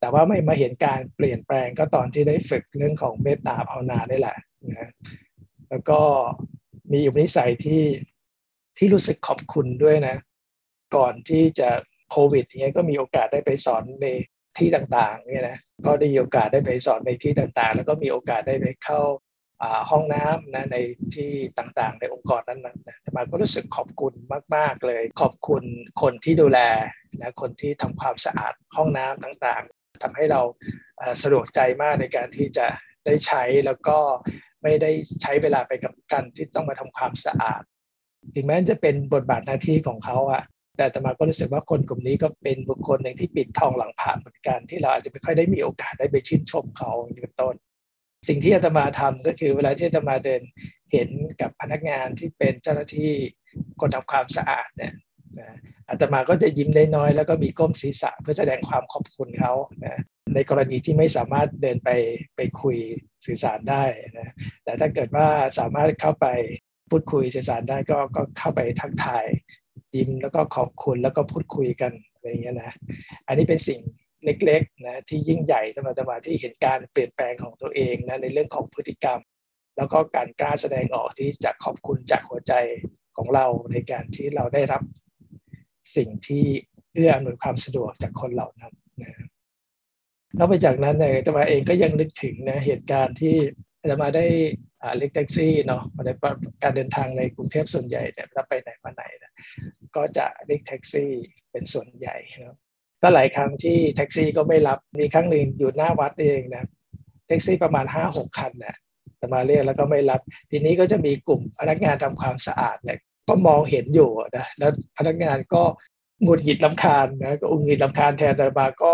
[0.00, 4.36] แต่ว่าไม่มาเห็นการเปลี่ยนแปลงก็ตอนที่ได้ฝึกเรื่องของเมตตาภาวนาได้แหละ
[4.78, 4.90] นะ
[5.70, 6.00] แล้วก็
[6.92, 7.82] มีอุปนิสัยที่
[8.78, 10.16] ที่รู้สึกขอบคุณด้วยนะ
[10.96, 11.68] ก่อนที่จะ
[12.10, 14.06] โควิดเนี้ยก็มีโอกาสได้ไปสอนใน
[14.58, 19.00] ที่ต่างๆเนี่ยนะก็ได้มีโอกาสได้ไปสอนในที่ต่างๆ แล้วก็มีโอกาสได้ไปเข้า
[19.90, 20.76] ห้องน้ำนะใน
[21.14, 24.14] ที่ต่างๆ ในองค์กรนั้นๆนะแต่มาก็รู้สึกขอบคุณ
[24.56, 25.62] มาก ๆ เลย ขอบคุณ
[26.02, 26.60] คนที่ดูแล
[27.20, 30.40] นะคนที่ทำความสะอาดห้องน้ำต่างๆทำให้เรา
[31.22, 32.66] สะดวกใจมากในการที่จะ
[33.06, 33.98] ได้ใช้แล้วก็
[34.62, 34.90] ไม่ได้
[35.22, 37.62] ใช้เวลาไปกับการที่ต้องมาทำความสะอาด
[38.34, 40.42] ถึงแม้จะเป็นบทบาทหน้าที่ของเขาอะ
[40.76, 46.90] แต่ตมาก็รู้สึกว่าคนกลุ่มนี้ก็เป็นบุคคลหนึ่งที่ปิดทองหลังผ่านเหมือนกัน ที่เราอาจจะไม่ค่อยได้มีโอกาสได้ไปชื่นชมเขา
[47.22, 47.54] เป็นต้น
[48.28, 50.42] สิ่งที่อาตมาทำก็คือเวลาที่อาตมาเดิน
[50.92, 51.08] เห็น
[51.40, 53.12] กับพนักงานที่เป็นเจ้าหน้าที่
[53.80, 54.92] คนทำความสะอาดเนี่ย
[55.90, 59.52] อาตมาก็จะยิ้มน้อยๆแล้วก็มีก้มศีรษะเพื่อแสดงความขอบคุณเขา
[59.84, 60.00] นะ
[60.34, 61.90] ในกรณีที่ไม่สามารถเดินไป
[62.36, 62.76] ไปคุย
[63.26, 63.84] สื่อสารได้
[64.18, 64.32] นะ
[64.64, 66.26] แต่ถ้าเกิดว่าสามารถเข้าไป
[66.90, 69.26] พูดคุยสื่อสารได้ก็ก็เข้าไปทักทาย
[69.94, 72.72] ยิ้มแล้วก็ขอบคุณแล้วก็พูดคุยกันอะไรเงี้ยนะ
[73.26, 73.80] อันนี้เป็นสิ่ง
[74.24, 79.20] เล็กๆนะที่ยิ่งใหญ่ธรรมาที่เห็นการเปลี่ยนแปลงของตัวเองนะในเรื่องของพฤติกรรม
[79.76, 82.52] แล้วก็การกล้าแสดงออกที่จะขอบคุณจากหัวใจ
[83.16, 84.82] ของเราในการที่เราได้รับ
[85.96, 86.44] สิ่งที่
[86.94, 89.26] เอื้ออำนวยความสะดวกจากคนเหล่านั้นนะ
[90.38, 93.34] นอกไปจากนั้นเนี่ยตมาเองก็ยังนึกถึงนะเหตุการณ์ที่
[93.90, 94.26] จะมาได้
[94.96, 96.08] เรียกแท็กซี่เนาะใน
[96.62, 99.29] การเดินทางในกรุงเทพส่วนใหญ่เนี่ยถ้าไปไหนมาไหนนะ
[99.96, 101.10] ก็จะเรียกแท็กซี่
[101.52, 102.56] เป็นส่วนใหญ่นะ
[103.02, 106.64] ก็หลายครั้งที่แท็กซี่ก็ไม่รับมีครั้งหนึ่งอยู่หน้าวัดเองนะ
[107.26, 108.76] แท็กซี่ประมาณห้าหกคันนะ
[109.20, 110.20] จะมาเรียกแล้วก็ไม่รับ
[110.50, 115.62] ทีนี้ก็จะมีกลุ่มพนักงานทำความสะอาดเนี่ยก็มองเห็นอยู่นะแล้วพนักงานก็
[116.22, 118.92] หงุดหงิดลำคาญนะก็อุงหงิดลำคาญแทนแต่บาก็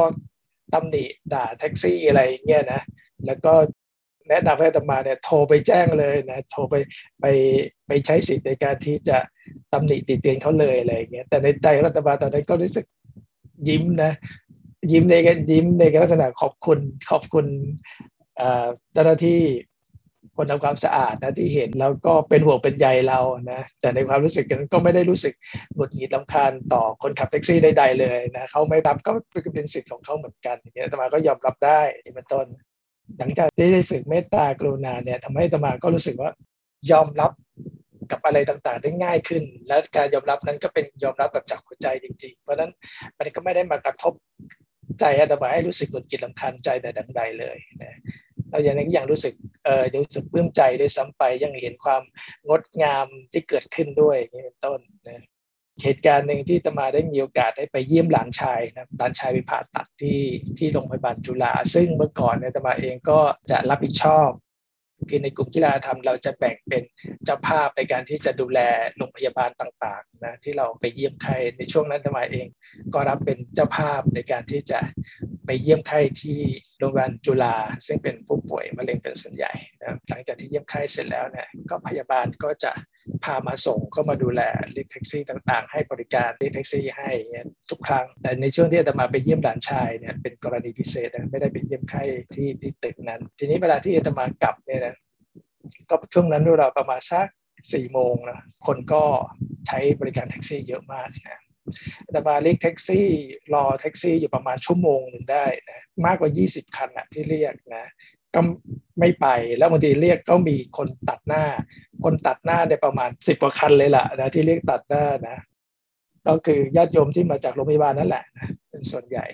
[0.73, 2.83] ตำหนิด่าแท็กซี่อะไรเงี้ยนะ
[3.27, 3.53] แล้วก็
[4.29, 6.75] แนะนำให้ตมาเนี่ยโทรไปแจ้งเลยนะโทรไป
[7.21, 7.27] ไป
[7.87, 9.19] ไปใช้สิทธิ์ในการที่จะ
[9.73, 12.87] ตำหนิติเตียนเขาเลยอะไรเงี้ยแต่ในใจรัฐบาลตอนนั้นก็รู้สึก
[13.69, 14.13] ยิ้มนะ
[14.93, 16.79] ยิ้มในกันยิ้มในลักษณะขอบคุณ
[17.11, 17.47] ขอบคุณ
[18.93, 19.41] เจ้าหน้าที่
[20.37, 23.21] คนทำความสะอาดนะที่เห็นแล้วก็เป็นห่วงเป็นใยเรา
[23.53, 25.35] นะแต่ในความรู้สึกนั้นก็ไม่ได้รู้สึก
[25.75, 29.13] หงุดหงิดลำคาญต่อคนขับแท็กซี่ใดๆเลยนะเขาไม่รับก็
[29.55, 31.81] เป็นสิทธิ์ของเขาเหมือนกันอย่างนี้ยตมาก็ยอมรับได้
[32.15, 32.47] เป็นต้น
[33.19, 36.31] หลังจากที่ได้ฝึกเมตตากรุณาเนี่ยทำให้ตมาก็รู้สึกว่า
[36.91, 37.33] ยอมรับ
[38.11, 42.71] กับอะไรต่างๆ ได้ง่ายขึ้น และการยอมรับนั้นก็เป็นยอมรับแบบจากหัวใจจริง ๆ เพราะฉะนั้น
[43.19, 44.13] มันก็ไม่ได้มากระทบ
[45.01, 47.99] ใจอาตมาให้รู้สึกหงุดหงิดลำคาญใจแต่ดังใดเลยนะ
[48.51, 52.03] เราอย่างนี้ยังรู้สึกเออรู้สึกปลื้มใจด้วยซ้ำไปยังเห็นความ
[52.49, 55.25] งดงามที่เกิดขึ้นด้วยนี่เป็นต้นนะ
[55.83, 60.21] เหตุการณ์หนึ่งที่ตมาได้มีโอกาสได้ไปเยี่ยมหลานชายนะหลานชายไปผ่าตัดที่
[60.59, 64.31] ที่โรงพยาบาลจุฬาซึ่งเมื่อก่อนเนี่ยตมาเองก็จะรับผิดชอบ
[65.09, 66.83] คือในกลุ่มกีฬาธรรมเราจะแบ่งเป็น
[67.25, 68.61] เจ้าภาพในการที่จะดูแล
[68.97, 72.47] โรงพยาบาลต่างๆนะที่เราไปเยี่ยมใครในช่วงนั้นอาตมาเอง
[72.95, 74.81] ก็รับเป็นเจ้าภาพในการที่จะ
[75.47, 76.41] ไปเยี่ยมไข้ที่
[76.79, 82.73] โรงพยาบาลจุฬาซึ่งเป็นผู้ป่วยมะเร็งเป็นส่วนใหญ่นะหลังจากที่เยี่ยมไข้เสร็จแล้วเนี่ยก็พยาบาลก็จะ
[83.25, 87.11] พามาส่งก็มาดูแลเรียกแท็กซี่ต่างๆ ให้บริการเรียกแท็กซี่ให้
[87.71, 92.03] ทุกครั้ง แต่ในช่วงที่อาตมาไปเยี่ยมหลานชายเนี่ยเป็นกรณีพิเศษนะไม่ได้ไปเยี่ยมไข้
[92.35, 94.97] ที่ที่ตึกนั้น ทีนี้เวลาที่อาตมากลับเนี่ยนะ
[95.91, 97.29] ก็ช่วงนั้นเราประมาณสัก
[97.73, 99.03] สี่โมงนะคนก็
[99.67, 101.41] ใช้บริการแท็กซี่เยอะมากนะ
[102.11, 103.07] แต่มาเรียกแท็กซี่
[103.55, 107.87] รอแท็กซี่อยู่ประมาณชั่วโมงหนึ่งได้นะมากกว่า 20 คันนะที่เรียกนะ
[108.37, 108.41] ก็
[109.01, 111.45] ไม่ไปแล้วบางทีเรียกก็มีคนตัดหน้า
[112.05, 115.37] คนตัดหน้าในประมาณสิบกว่าคันเลยล่ะนะที่เรียกตัดหน้านะ
[116.27, 118.25] ก็คือญาติโยมที่มาจากโรงพยาบาลนั่นแหละ
[118.71, 119.27] เป็นส่วนใหญ่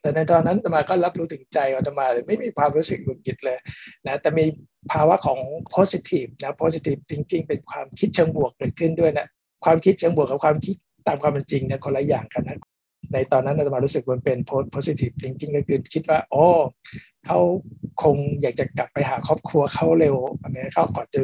[0.00, 3.58] แต่ในตอนนั้นตมาก็รับรู้ถึงใจอาตมาเลยไม่มีความรู้สึกหงุดหงิดเลย
[4.06, 4.44] นะแต่มี
[4.92, 5.38] ภาวะของ
[5.74, 9.26] positive นะ positive thinking เป็นความคิดเชิงบวกเกิดขึ้นด้วยนะ
[9.64, 10.76] ความคิดเชิงบวกกับความคิด
[11.06, 12.58] ตามความเป็นจริงเนี่ยคนละอย่างกันนะ
[13.12, 14.38] ในตอนนั้นอาตมารู้สึกมันเป็น
[14.74, 16.46] positive thinking ก็คือคิดว่าโอ้
[17.26, 17.38] เขา
[18.02, 21.20] คงอยากจะกลับไปหาครอบครัวเขาเร็วอันนี้เขาก่อนจะ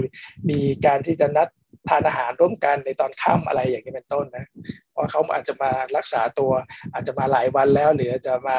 [0.51, 1.49] มีการที่จะนัด
[1.89, 4.47] ทานอาหารร่วมกันในตอนค่ำอะไรอย่างนี้เป็นต้นนะ
[4.93, 6.53] เพราะเขาอาจจะมารักษาตัว
[6.93, 8.59] อาจจะมาหลายวันแล้ว หรือจะมา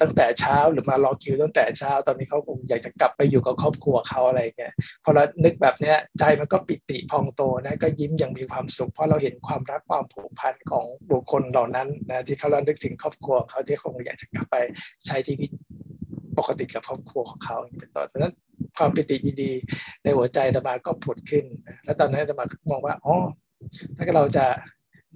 [0.00, 4.72] ตั้งแต่เช้าหรือมารอคิวตั้งแต่เช้า ตอนนี้เขาคงอยากจะกลับไปอยู่กับครอบครัวเขาอะไรเงี้ย
[5.04, 14.56] พอเรานึกแบบเนี้ยใจมันก็ปิติพองโตนะก็ยิ้มอย่างมีความสุข เพราะเราเห็นความรักความผูกพันของบุคคลเหล่านั้นนะที่เขาเรานึกถึงครอบครัวเขาที่คงอยากจะกลับไป
[15.06, 15.50] ใช้ชีวิต
[16.38, 18.34] ปกติกับครอบครัวของเขาเป็นต้นเพราะฉะนั้น
[18.76, 21.44] ความปิติดีๆในหัวใจธรรมาก็ผุดขึ้น
[21.84, 23.16] แล้วตอนนั้นธรรมามองว่าอ๋อ
[23.96, 24.46] ถ้าเราจะ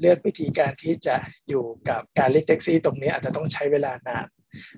[0.01, 1.17] เลือกวิธีการที่จะ
[1.49, 4.27] อยู่กับการเรียกแท็กซี่ ตรงนี้อาจจะต้องใช้เวลานาน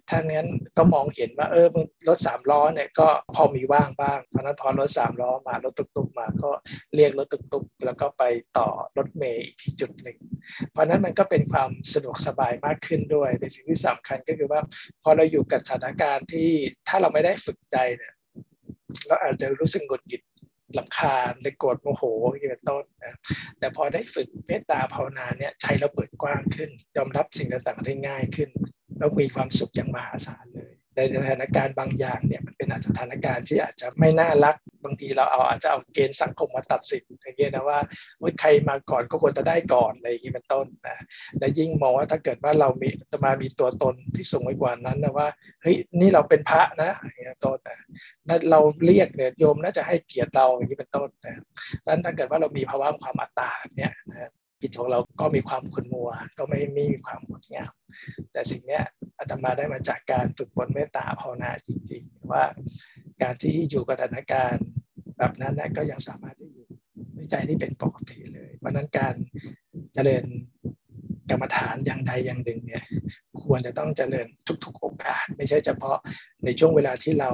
[0.08, 1.66] ถ้านั้นก็มองเห็นว่าเออ
[2.08, 6.50] รถสามล้อเนี่ยก็พอมีว่างบ้างเพราะนั้นพอรถสามล้อมารถตุกๆมาก็
[6.94, 8.22] เรียกรถตุกๆแล้วก็ไป
[8.58, 10.18] ต่อรถเมย์อีกที่จุดหนึ่ง
[10.72, 14.60] เพราะนั้นมันก็เป็นความสะดวกสบายมากขึ้นด้วย แต่สิ่งที่สำคัญก็คือว่า
[15.02, 16.50] พอเราอยู่กับสถานการณ์ที่
[16.88, 18.14] ถ้าเราไม่ได้ฝึกใจเนี่ย
[19.06, 20.22] เราอาจจะรู้สึกหงุดหงิด
[20.78, 23.16] ลำคาญเลยโกรธโมโหอย่างเป็นต้นนะ
[23.58, 28.50] แต่พอได้ฝึกเมตตาภาวนาเนี่ยใจเราเปิดกว้างขึ้น ยอมรับสิ่งต่างๆได้ง่ายขึ้น
[28.98, 37.78] แล้วมีความสุขอย่างมหาศาลเลย ในสถานการณ์บางอย่างเนี่ยมันเป็นสถานการณ์ที่อาจจะไม่น่ารักบางทีเราเอาอาจจะเอาเกณฑ์สังคมมาตัดสินอย่างเงี้ยนะว่า
[38.40, 40.96] ใครมาก่อนก็ควรจะได้ก่อนอะไรอย่างนี้เป็นต้นนะ
[41.38, 45.28] และยิ่งมองว่าถ้าเกิดว่าเรามีจะมามีตัวตนที่สูงกว่านั้นนะว่า
[45.62, 47.78] เฮ้ยนี่เราเป็นพระนะอย่างนี้ต้นนะ
[48.28, 51.42] นั่นเราเรียกเนี่ยโยมน่าจะให้เกียรติเราอย่างนี้เป็นต้นนะ
[51.86, 54.30] ดังนั้นถ้าเกิดว่าเรามีภาวะความอัตตาเนี่ยนะ
[54.62, 57.72] จิตของเราก็มีความขุ่นมัว ก็ไม่มีความงดงาม
[58.32, 58.80] แต่สิ่งนี้
[59.18, 62.44] อาตมาได้มาจากการฝึกฝนเมตตาภาวนาจริงๆ ว่า
[63.22, 64.66] การที่อยู่กับสถานการณ์
[65.18, 66.68] แบบนั้นนะก็ยังสามารถที่อยู่
[67.14, 69.14] ในใจที่เป็นปกติเลย เพราะนั้นการ
[69.94, 70.24] เจริญ
[71.30, 72.84] กรรมฐานอย่างใดอย่างหนึ่งเนี่ย
[73.42, 74.26] ควรจะต้องเจริญ
[74.64, 75.98] ทุก ๆ โอกาส ไม่ใช่เฉพาะ
[76.44, 77.30] ในช่วงเวลาที่เรา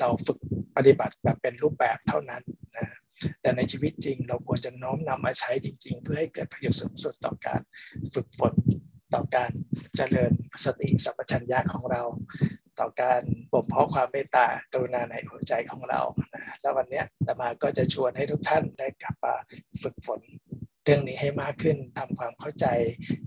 [0.00, 0.38] เราฝึก
[0.76, 2.42] ปฏิบัติแบบเป็นรูปแบบเท่านั้น
[3.42, 7.60] แต่ในชีวิตจริงเราควรจะน้อมนำมาใช้จริง ๆ เพื่อให้เกิดประโยชน์สูงสุดต่อการ
[8.14, 8.54] ฝึกฝน
[9.14, 9.50] ต่อการ
[9.96, 10.32] เจริญ
[10.64, 12.02] สติสัมปชัญญะของเรา
[12.80, 16.00] ต่อการบ่มเพาะความเมตตากรุณาในหัวใจของเรา
[16.34, 19.34] นะแล้ววันนี้ตมาก็จะชวนให้ทุกท่านได้กลับมา
[19.82, 20.20] ฝึกฝน
[20.84, 22.66] เรื่องนี้ให้มากขึ้นทำความเข้าใจ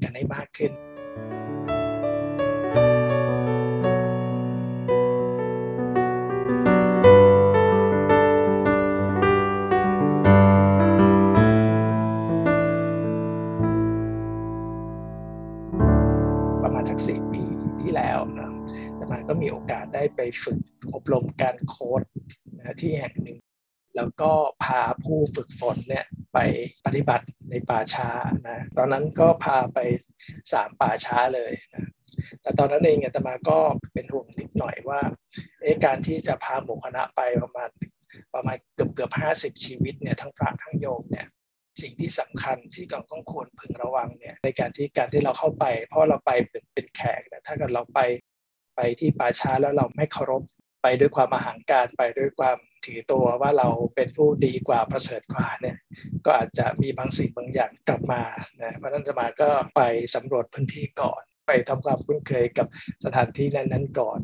[0.02, 0.72] กันให้มากขึ้น
[19.28, 20.60] ก็มีโอกาสได้ไปฝึก
[20.94, 22.04] อบรมการโค้ด
[22.58, 23.38] นะที่แห่งหนึ่ง
[23.96, 24.32] แล้วก็
[24.64, 26.40] พาผู้ฝึกฝนเนี่ยไป
[26.86, 28.10] ปฏิบัติในป่าช้า
[28.50, 29.80] นะตอนนั้นก็พาไป
[30.54, 31.90] สามป่าช้าเลยนะ
[32.42, 33.60] แต่ตอนนั้นเองอาตมาก็
[33.94, 35.02] เป็นห่วงนิดหน่อยว่า
[35.62, 37.70] เอการที่จะพาหมู่คณะไปประมาณ
[38.34, 41.28] ประมาณเกือบเกือบห้าสิบชีวิตเนี่ยทั้งพระทั้งโยมเนี่ย
[41.82, 48.00] สิ่งที่สำคัญที่เราต้องควรพึงระวังเนี่ยในการที่การที่เราเข้าไป เพราะเราไปเป็นเป็นแขกนะถ้าเกิดเราไป
[48.76, 50.44] ไปที่ป่าช้าแล้วเราไม่เคารพ
[50.84, 55.78] ไปด้วยความอาหารการไปด้วยความถือตัวว่าเราเป็นผู้ดีกว่าประเสริฐกว่าเนี่ย
[56.26, 58.24] ก็อาจจะมีบางสิ่งบางอย่างกลับมา
[58.62, 59.82] นะเพราะนันจะมาก็ไป
[60.16, 62.68] สำรวจพื้นที่ก่อน ไปทำความคุ้นเคยกับ
[63.06, 64.20] สถานที่นั้นๆก่อน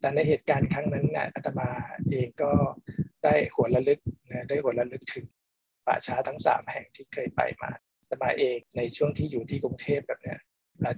[0.00, 1.68] แต่ในเหตุการณ์ครั้งนั้นนี่ยอาตมา
[2.10, 2.50] เองก็
[3.24, 5.24] ได้หัวระลึกนะได้หัวระลึกถึง
[5.86, 10.38] ป่าช้าทั้งสามแห่งที่เคยไปมาอาตมาเองในช่วงที่อยู่ที่กรุงเทพแบบเนี้ย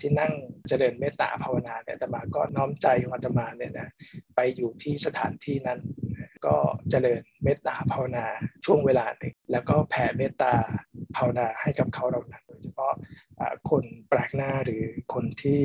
[0.02, 0.32] ที่นั่ง
[0.68, 3.90] เจริญเมตตาภาวนาเนี่ยอาตมาก็น้อมใจของอาตมาเนี่ยนะ
[4.36, 5.80] ไปอยู่ที่สถานที่นั้น
[6.46, 6.56] ก็
[6.90, 8.26] เจริญเมตตาภาวนา
[8.64, 10.52] ช่วงเวลาหนึ่งแล้วก็แผ่เมตตา
[11.16, 12.92] ภาวนาให้กับเขาเรานั้นโดยเฉพาะ
[13.70, 15.62] คนแปลกหน้าหรือคนที่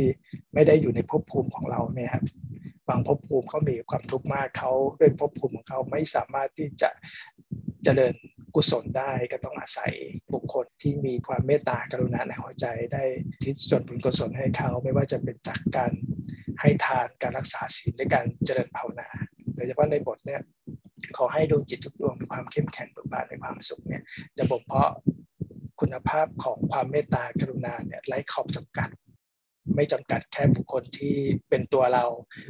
[0.53, 2.23] ไม่ได้อยู่ในภพภูมิของเราเนี่ยครับ
[2.87, 6.89] บางภพภูมิเขามีความทุกข์มากเขาด้วยภพภูมิของเขาไม่สามารถที่จะ
[7.83, 8.13] เจริญ
[8.55, 9.93] กุศลได้ก็ต้องอาศัย
[10.33, 13.03] บุคคลที่มีความเมตตากรุณาในหัวใจได้
[13.43, 15.91] ทิศส่วนบุญกุศลให้เขาไม่ว่าจะเป็นจากการ
[16.61, 19.09] ให้ทานการรักษาศีลและการเจริญภาวนา
[19.55, 20.41] โดยเฉพาะในบทเนี่ย
[21.17, 24.03] ขอให้ดวงจิตทุกดวงมีความเข้มแข็งเบิกบานในความสุขเนี่ย
[24.37, 24.91] จะบ่มเพาะ
[25.81, 28.89] คุณภาพของความเมตตากรุณาเนี่ยไร้ขอบจำกัด
[29.75, 31.15] ไม่จำกัดแค่บุคคลที่
[31.49, 32.05] เป็นตัวเรา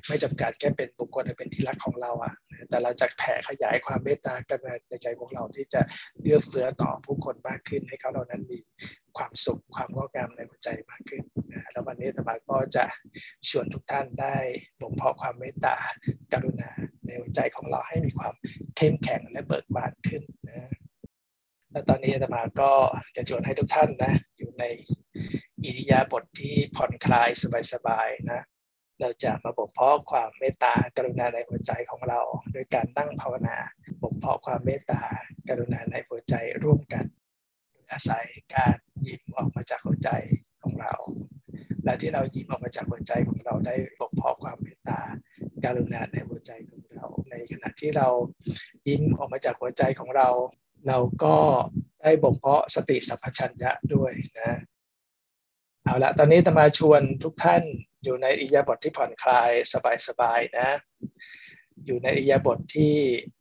[0.08, 2.34] ไม่จำกัดแค่เป็นบุคคลที่เป็นที่รักของเราอะ
[2.70, 5.82] แต่เราจะแผ่ขยายความเมตตากันในใจของเราที่จะ
[6.22, 8.60] เลือเฟื้อต่อผู้คนมากขึ้นให้เขาเหล่านั้นมี
[9.18, 11.24] ความสุขความงดงามในหัวใจมากขึ้น
[11.54, 12.86] นะแล้ววันนี้ธรรมาก็จะ
[13.50, 14.38] ชวนทุกท่านได้
[14.82, 15.76] บ่มเพาะความเมตตา
[16.34, 16.72] กรุณา
[17.06, 18.34] ในหัวใจของเราให้มีความ
[18.78, 20.72] เข้มแข็งและเบิกบานขึ้นนะ
[21.72, 22.72] และตอนนี้ธรรมาก็
[23.16, 24.64] จะชวนให้ทุกท่านนะอยู่ใน
[25.66, 27.30] อิริยาบถทที่ผ่อนคลาย
[27.74, 28.42] สบายๆนะ
[29.02, 32.22] เราจะมาบ่มเพาะความเมตตากรุณาในหัวใจของเรา
[32.52, 33.58] โดยการนั่งภาวนา
[34.02, 35.04] บ่มเพาะความเมตตา
[35.50, 37.06] กรุณาในหัวใจร่วมกัน
[37.92, 40.10] อาศัยการยิ้มออกมาจากหัวใจ
[40.64, 40.94] ของเรา
[41.84, 45.00] และที่เรายิ้มออกมาจากหัวใจของเราได้บ่มเพาะความเมตตา
[45.64, 48.08] การุณาในหัวใจของเรา ในขณะที่เรา
[48.88, 50.30] ยิ้มออกมาจากหัวใจของเรา
[50.88, 51.36] เราก็
[52.02, 54.60] ได้บ่มเพาะสติสัพพัญญะด้วยนะ
[55.86, 57.64] เอาละตอนนี้ตมาชวนทุกท่าน
[58.04, 59.52] อยู่ในอิยาบทที่ผ่อนคลาย
[60.08, 60.70] สบายๆนะ
[61.86, 62.96] อยู่ในอิยาบทที่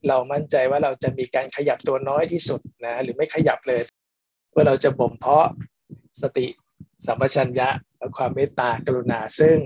[0.09, 3.83] เรามั่นใจว่าเราจะมีการขยับตัวน้อยที่สุดนะหรือไม่ขยับเลย
[4.50, 5.46] เพื่อเราจะบ่มเพาะ
[6.22, 6.46] สติ
[7.07, 9.57] สัมปชัญญะและความเมตตากรุณาซึ่ง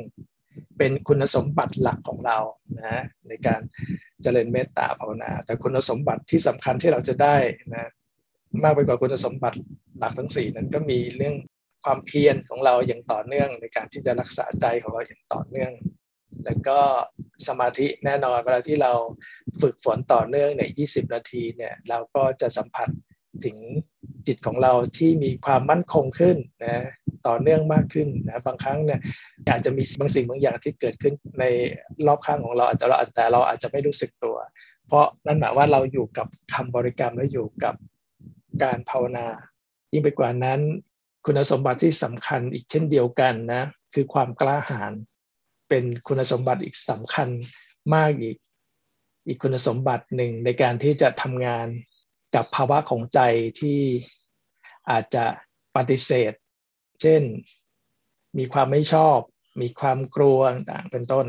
[0.79, 2.39] เป็นคุณสมบัติหลักของเรา
[2.79, 3.61] นะในการ
[4.23, 7.37] เจริญเมตตาภาวนา แต่คุณสมบัติที่สำคัญที่เราจะได้
[7.75, 7.91] นะ
[8.63, 9.59] มากไปกว่าคุณสมบัติ
[9.99, 11.35] หลักทั้งสี่นั้นก็มีเรื่อง
[11.87, 15.73] ความเพียรของเราอย่างต่อเนื่องในการที่จะรักษาใจของเราอย่างต่อเนื่อง
[16.45, 16.79] แล้วก็
[17.47, 18.93] สมาธิแน่นอนเวลาที่เรา
[19.61, 22.89] ฝึกฝนต่อเนื่องใน20นาทีเนี่ยเราก็จะสัมผัส
[23.45, 23.57] ถึง
[24.27, 26.87] จิตของเราที่มีความมั่นคงขึ้นนะ
[27.29, 29.01] ต่อเนื่องมากขึ้นนะบางครั้งเนี่ย
[29.51, 31.45] อาจจะมีบางสิ่งบางอย่างที่เกิดขึ้นใน
[32.07, 34.37] รอบข้างของเราแต่เราแต่เราอาจจะไม่รู้สึกตัว
[34.87, 37.75] เพราะนั่นหมายว่าเราอยู่กับคำบริกรรมและอยู่กับ
[38.63, 39.27] การภาวนา
[39.93, 40.61] ยิ่งไปกว่านั้น
[41.27, 43.63] คุณสมบัติที่สำคัญอีกเช่นเดียวกันนะ
[43.95, 44.93] คือความกล้าหาญ
[45.69, 47.29] เป็นคุณสมบัติอีกสำคัญ
[47.95, 48.37] มากอีก
[49.27, 51.67] อีกคุณสมบัติหนึ่งในการที่จะทำงาน
[52.35, 53.21] กับภาวะของใจ
[53.61, 53.81] ที่
[54.91, 55.25] อาจจะ
[55.77, 56.33] ปฏิเสธ
[57.03, 57.23] เช่น
[58.39, 59.19] มีความไม่ชอบ
[59.63, 60.39] มีความกลัว
[60.71, 61.27] ต่างเป็นต้น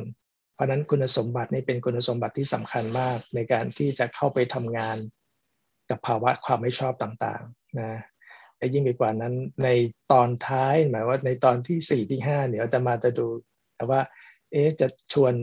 [0.54, 4.98] เพราะนั้นคุณสมบัตินี้เป็นคุณสมบัติที่สำคัญมากในการที่จะเข้าไปทำงาน
[5.90, 7.92] กับภาวะความไม่ชอบต่างๆนะ
[8.58, 9.70] และยิ่งไปกว่านั้นใน
[10.12, 13.28] ตอนท้ายหมายว่าในตอนที่สี่ที่ห้าเดี๋ยจะมาจะดู
[13.76, 14.02] แต่ว่า
[14.52, 15.34] เอ๊จะชวน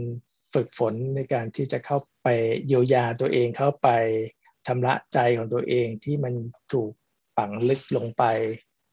[0.55, 2.29] ฝึกฝนในการที่จะเข้าไป
[2.67, 3.89] เยียวยาตัวเองเข้าไป
[4.67, 6.35] ชำระใจของตัวเองที่มัน
[6.73, 6.91] ถูก
[7.37, 8.25] ฝังลึกลงไป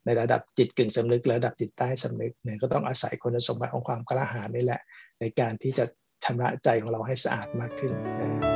[0.05, 4.81] ในระดับจิตกึ่งสำนึกระดับจิตใต้สำนึกเนี่ยก็ต้องอาศัยคุณสมบัติของความกล้าหาญนี่แหละ
[5.19, 5.85] ในการที่จะ
[6.23, 8.50] ชำระใจของเราให้สะอาดมากขึ้นนะ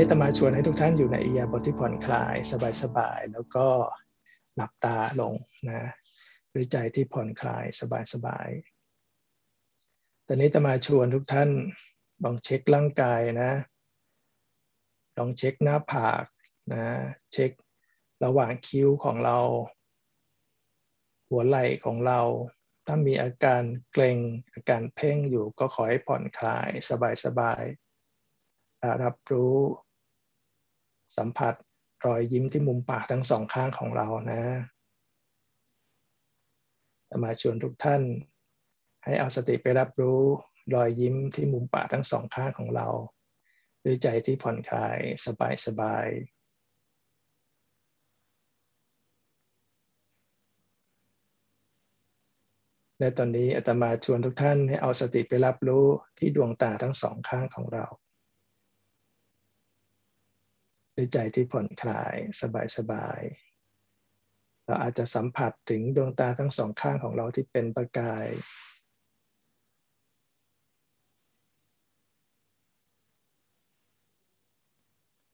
[0.00, 2.34] นี้ตมาชวนให้ทุกท่านอยู่ในอิยาบทที่ผ่อนคลาย
[2.82, 3.66] สบายๆแล้วก็
[4.56, 5.34] หลับตาลง
[5.68, 5.82] นะ
[6.54, 7.64] ด้วยใจที่ผ่อนคลาย
[8.12, 11.50] สบายๆตอนนี้ตมาชวนทุกท่าน
[12.24, 13.52] ลองเช็คร่างกายนะ
[15.18, 16.24] ลองเช็คหน้าผาก
[16.72, 16.84] นะ
[17.32, 17.50] เช็ค
[18.24, 19.38] ระหว่างคิ้วของเรา
[21.28, 22.20] หัวไหล่ของเรา
[22.86, 24.18] ถ้ามีอาการเกร็ง
[24.52, 26.68] อาการเพ่งอยู่ก็ขอให้ผ่อนคลาย
[27.24, 29.56] สบายๆรับรู้
[31.16, 31.54] สัมผัส
[32.06, 34.42] รอยยิ้มที่มุมปากทั้งสองข้างของเรานะ
[37.24, 38.02] มาชวนทุกท่าน
[39.04, 40.20] ให้เอาสติไปรับรู้
[40.74, 42.88] รอยยิ้มที่มุมปากทั้งสองข้างของเรา
[43.84, 46.06] ด้วยใจที่ผ่อนคลายสบายสบาย
[52.98, 55.84] ในตอนนี้อาตมาชวนทุกท่านให้เอาสติไปรับรู้
[56.18, 57.86] ที่ดวงตาทั้งสองข้างของเรา
[61.00, 62.14] ด้วยใจที่ผ่อนคลาย
[62.76, 68.26] สบายๆเราอาจจะสัมผัสถึงดวงตาทั้งสองข้างของเราที่เป็นประกาย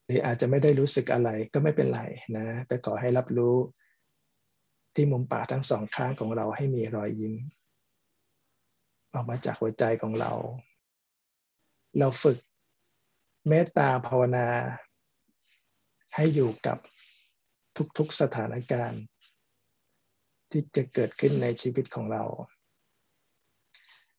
[0.07, 2.03] หรืออาจจะไม่ได้รู้สึกอะไรก็ไม่เป็นไร
[2.37, 3.57] นะแต่ขอให้รับรู้
[4.95, 7.35] ที่มุมปากทั้งสองข้างของเราให้มีรอยยิ้ม
[9.15, 10.33] ออกมาจากหัวใจของเรา
[11.99, 12.39] เราฝึก
[13.49, 14.49] เมตตาภาวนา
[16.17, 16.79] ให้อยู่กับ
[17.99, 19.03] ทุกๆสถานการณ์
[20.51, 22.25] ที่จะเกิดขึ้นในชีวิตของเรา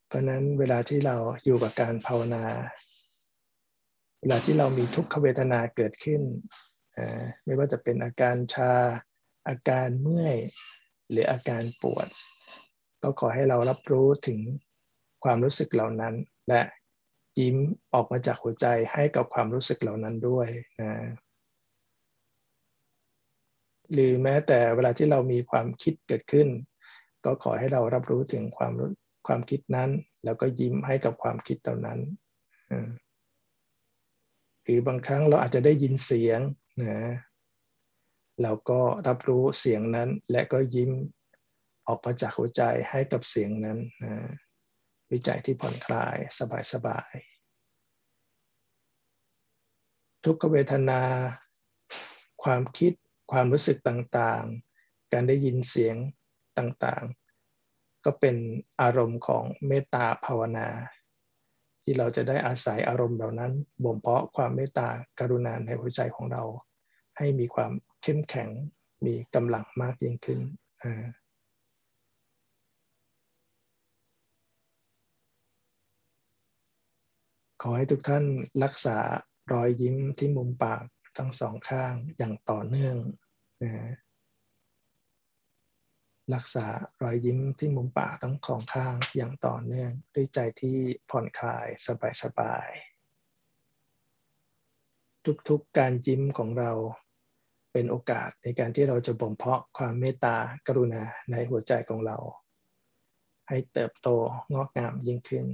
[0.06, 2.44] เพราะนั้นเวลาที่เราอยู่กับการภาวนา
[4.20, 6.22] เวลาที่เรามีทุกขเวทนาเกิดขึ้น
[7.44, 8.72] ไม่ว่าจะเป็นอาการชา
[9.48, 10.36] อาการเมื่อย
[11.10, 12.08] หรืออาการปวด
[13.02, 14.38] ก็ขอให้เรารับรู้ถึง
[15.24, 16.14] ความรู้สึกเหล่านั้น
[16.48, 16.60] และ
[17.38, 17.56] ยิ้ม
[17.94, 20.48] ออกมาจากหัวใจให้กับความรู้สึกเหล่านั้นด้วย
[20.80, 20.92] นะ
[23.92, 26.48] หรือแม้แต่เวลาที่เรามีความคิดเกิดขึ้น
[27.24, 28.72] ก็ขอให้เรารับรู้ถึงความ
[29.26, 29.90] ความคิดนั้น
[30.24, 31.98] แล้วก็ยิ้มให้กับความคิดเหล่านั้น
[34.62, 36.40] หรือบางครั้งเราอาจจะได้ยินเสียง
[36.82, 36.98] นะ
[38.42, 40.90] เราก็รับรู้เสียงนั้น และก็ยิ้ม
[41.88, 44.14] ออกมาจากหัวใจให้กับเสียงนั้นนะ
[45.12, 46.16] วิจัยที่ผ่อนคลาย
[46.72, 51.00] สบายๆทุกขเวทนา
[52.42, 52.92] ความคิด
[53.30, 55.96] ความรู้สึกต่างๆ การได้ยินเสียง
[56.58, 58.36] ต่างๆ ก็เป็น
[58.82, 60.68] อารมณ์ของเมตตาภาวนา
[61.82, 63.52] ที่เราจะได้อาศัยอารมณ์เหล่านั้น
[63.84, 64.88] บ่มเพาะความเมตตา
[65.18, 66.42] การุณาในหัวใจของเรา
[67.18, 68.48] ให้มีความเข้มแข็ง
[69.04, 70.40] มีกำลังมากยิ่งขึ้น
[77.62, 78.24] ขอให้ทุกท่าน
[78.64, 78.98] รักษา
[79.52, 80.82] รอยยิ้มที่มุมปาก
[81.18, 82.96] ทั้งสองข้างอย่างต่อเนื่อง
[83.62, 83.72] นะ
[86.34, 86.66] รักษา
[87.02, 90.78] รอยยิ้มที่มุมปากทั้งของข้างอย่างต่อเนื่องด้วยใจที่
[91.10, 91.66] ผ่อนคลาย
[92.22, 92.98] สบายๆ
[95.48, 96.72] ทุกๆการยิ้มของเรา
[97.72, 102.18] เป็นโอกาสในการที่เราจะบ่มเพาะความเมตตากรุณาในหัวใจของเรา
[103.48, 104.08] ให้เติบโต
[104.54, 105.46] งอกงามยิ่งขึ้น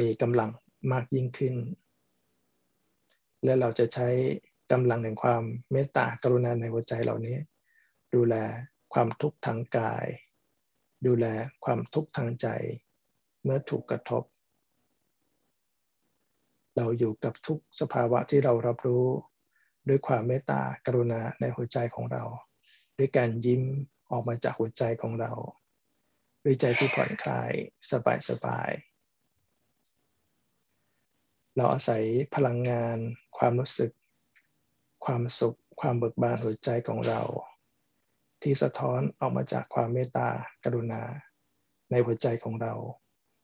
[0.00, 0.50] มีกำลัง
[0.92, 1.54] มากยิ่งขึ้น
[3.44, 4.08] และเราจะใช้
[4.70, 7.36] กำลังแห่งความเมตตากรุณาในหัวใจเหล่านี้
[8.14, 8.34] ดูแล
[8.94, 10.06] ความทุกข์ทางกาย
[11.06, 11.26] ดูแล
[11.64, 12.48] ความทุกข์ทางใจ
[13.42, 14.22] เมื่อถูกกระทบ
[16.76, 19.06] เราอยู่กับทุกสภาวะที่เรารับรู้
[19.88, 22.24] ด้วยความเมตตากรุณาในหัวใจของเรา
[22.98, 23.62] ด้วยการยิ้ม
[24.10, 25.32] ออกมาจากหัวใจของเรา
[26.44, 27.52] ด้วยใจที่ผ่อนคลาย
[27.90, 28.70] สบายสบาย
[31.56, 32.98] เราอาศัยพลังงาน
[33.38, 33.92] ความรู้สึก
[35.04, 37.22] ความสุข ความเบิกบานหัวใจของเรา
[38.42, 40.28] ที่สะท้อนออกมาจากความเมตตา
[40.64, 41.02] กรุณา
[41.90, 42.74] ในหัวใจของเรา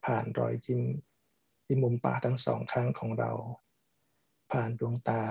[0.05, 0.81] ผ่านรอยยิ้ม
[1.65, 3.31] ที่มุมปากทั้งสองข้างของเรา
[4.51, 5.23] ผ่านดวงตา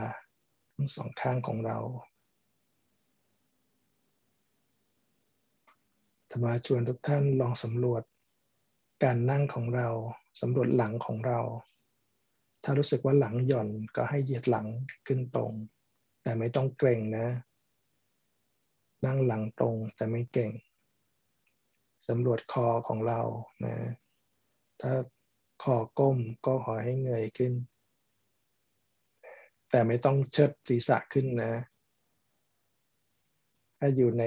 [0.75, 1.79] ทั้งสองข้างของเรา
[6.31, 8.03] ธรรมาชวนทุกท่านลองสำรวจ
[9.05, 9.89] การนั่งของเรา
[10.41, 11.41] สำรวจหลังของเรา
[12.65, 14.67] ถ้ารู้สึกว่าหลังหย่อนก็ให้เหยียดหลัง
[15.07, 15.53] ขึ้นตรง
[16.29, 17.29] แต่ไม่ต้องเกรงนะ
[19.07, 20.51] นั่งหลังตรงแต่ไม่เก่ง
[22.09, 23.21] สำรวจคอของเรา
[23.65, 23.77] นะ
[24.81, 24.93] ถ้า
[25.63, 27.53] คอก้มก็ขอให้เงยขึ้น
[29.71, 31.53] แต่ไม่ต้องเชิดศีรษะขึ้นนะ
[33.79, 34.25] ให้อยู่ใน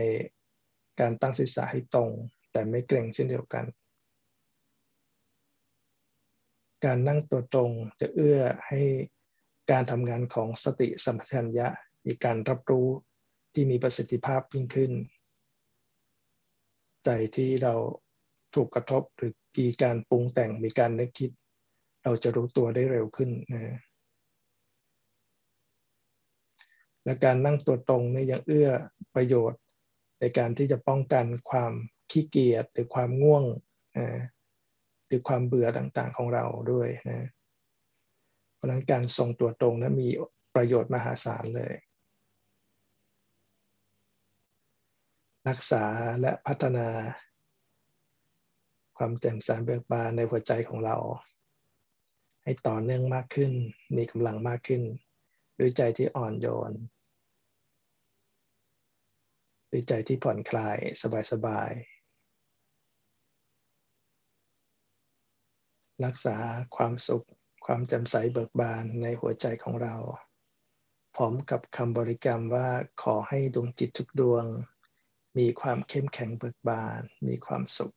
[0.99, 2.09] การตั้งศีรษะให้ตรง
[2.51, 3.65] แต่ไม่เกรงเช่นเดียวกัน
[6.85, 8.81] การนั่งตัวตรงจะเอื้อให้
[9.71, 11.69] การทำงานของสติสัมปชัญญะ
[12.05, 12.87] มีการรับรู้
[13.53, 14.91] ที่มีประสิทธิภาพยิ่งขึ้น
[17.05, 17.73] ใจที่เรา
[18.55, 21.31] ถูกกระทบหรือมีการปรุงแต่งมีการนึกคิด
[22.03, 23.77] เราจะรู้ตัวได้เร็วขึ้นนะ
[27.05, 28.69] และการนั่งตัวตรงนี่ยังเอื้อ
[29.15, 29.61] ประโยชน์
[30.19, 31.73] ในการที่จะป้องกันความ
[32.11, 33.45] ขี้เกียจหรือความง่วง
[33.97, 34.07] นะ
[35.07, 37.27] หรือความเบื่อต่างๆของเราด้วยนะ
[38.55, 40.09] เพราะนั้นการทรงตัวตรงนะั้นมี
[40.55, 41.73] ประโยชน์มหาศาลเลย
[45.49, 45.83] รักษา
[46.21, 46.87] และพัฒนา
[48.97, 50.97] ความแจ่มใสเบิกบานในหัวใจของเรา
[52.43, 53.51] ให้ต่อเนื่องมากขึ้น
[53.97, 54.83] มีกำลังมากขึ้น
[55.59, 56.71] ด้วยใจที่อ่อนโยน
[59.71, 60.77] ด้วยใจที่ผ่อนคลาย
[61.31, 66.37] สบายๆรักษา
[66.75, 67.27] ความสุข
[67.65, 69.95] ความจำใสเบิกบานในหัวใจของเรา
[71.15, 72.69] พร้อมกับคำบริกรรมว่า
[73.01, 74.45] ขอให้ดวงจิตทุกดวง
[75.37, 77.95] มีความเข้มแข็งเบิกบาน มีความสุข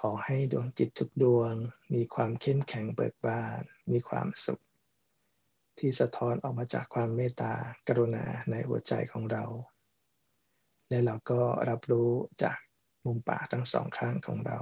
[0.00, 1.54] ขอให้ดวงจิตทุกดวง
[1.94, 4.62] มีความเข้มแข็งเบิกบาน มีความสุข
[5.78, 7.54] ที่สะท้อนออกมาจากความเมตตา
[7.88, 9.44] กรุณาในหัวใจของเรา
[10.88, 12.10] และเราก็รับรู้
[12.42, 12.58] จาก
[13.04, 14.60] มุมปากทั้งสองข้างของเรา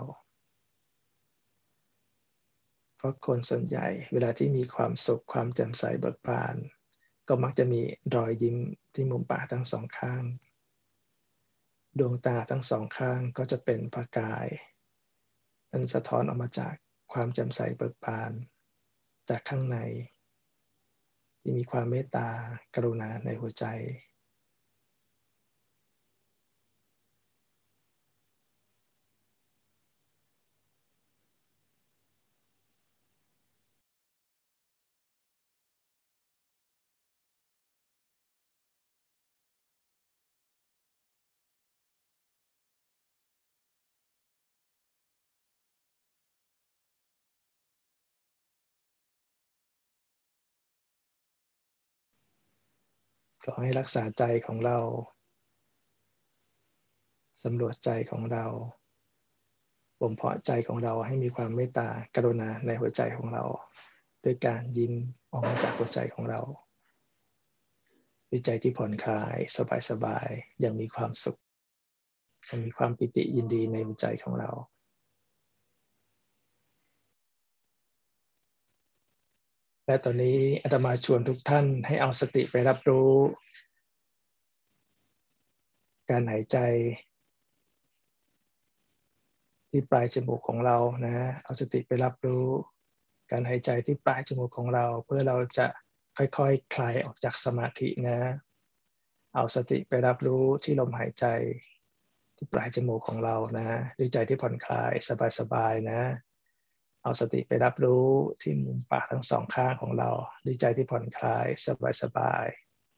[2.96, 6.54] เพราะคนส่วนใหญ่เวลาที่มีความสุขความแจ่มใสเบิกบาน
[7.28, 7.80] ก็มักจะมี
[8.14, 8.56] รอยยิ้ม
[8.94, 10.24] ที่มุมปากทั้งสองข้าง
[11.98, 14.46] ดวงตาทั้งสองข้างก็จะเป็นประกาย
[15.70, 16.74] มันสะท้อนออกมาจาก
[17.12, 18.32] ความแจ่มใสเบิกบาน
[19.28, 19.78] จากข้างใน
[21.40, 22.28] ที่มีความเมตตา
[22.74, 23.64] กรุณาในหัวใจ
[53.44, 54.78] ขอให้รักษาใจของเรา
[57.44, 58.46] สำรวจใจของเรา
[60.00, 63.44] บ่มเพาะใจของเราให้มีความเมตตากรุณาในหัวใจของเรา
[64.24, 64.92] ด้วยการยิ้ม
[65.30, 66.40] ออกมาจากหัวใจของเรา
[68.30, 69.36] ด้วยใจที่ผ่อนคลาย
[69.90, 71.40] สบายๆยังมีความสุข
[72.48, 74.50] ยังมีความปิติยินดีในหัวใจของเรา
[79.86, 83.12] และตอนนี้อาตมาชวนทุกท่านให้เอาสติไปรับรู้
[86.10, 86.58] การหายใจ
[89.70, 92.46] ที่ปลายจมูกของเรานะ เอาสติไปรับรู้
[93.30, 95.66] การหายใจที่ปลายจมูกของเรา เพื่อเราจะ
[96.16, 96.42] ค่อยๆค
[96.74, 98.18] คลายออกจากสมาธินะ
[99.34, 101.26] เอาสติไปรับรู้ที่ลมหายใจ
[102.36, 103.66] ที่ปลายจมูกของเรานะ
[103.98, 104.92] ด้วยใจที่ผ่อนคลาย
[105.38, 106.00] สบายๆนะ
[107.04, 108.06] เอาสติไปรับรู้
[108.42, 110.10] ที่มุมปากทั้งสองข้างของเรา
[110.44, 111.46] ด้วยใจที่ผ่อนคลาย
[112.02, 112.46] สบาย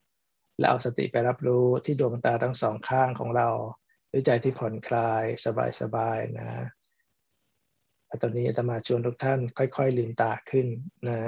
[0.03, 3.49] ๆและเอาสติไปรับรู้ที่ดวงตาทั้งสองข้างของเรา
[4.13, 5.23] ด้วยใจที่ผ่อนคลาย
[5.81, 6.51] สบายๆนะ
[8.23, 10.67] ตอนนี้อาตมาชวนทุกท่านค่อย ๆ ลืมตาขึ้น
[11.09, 11.21] นะ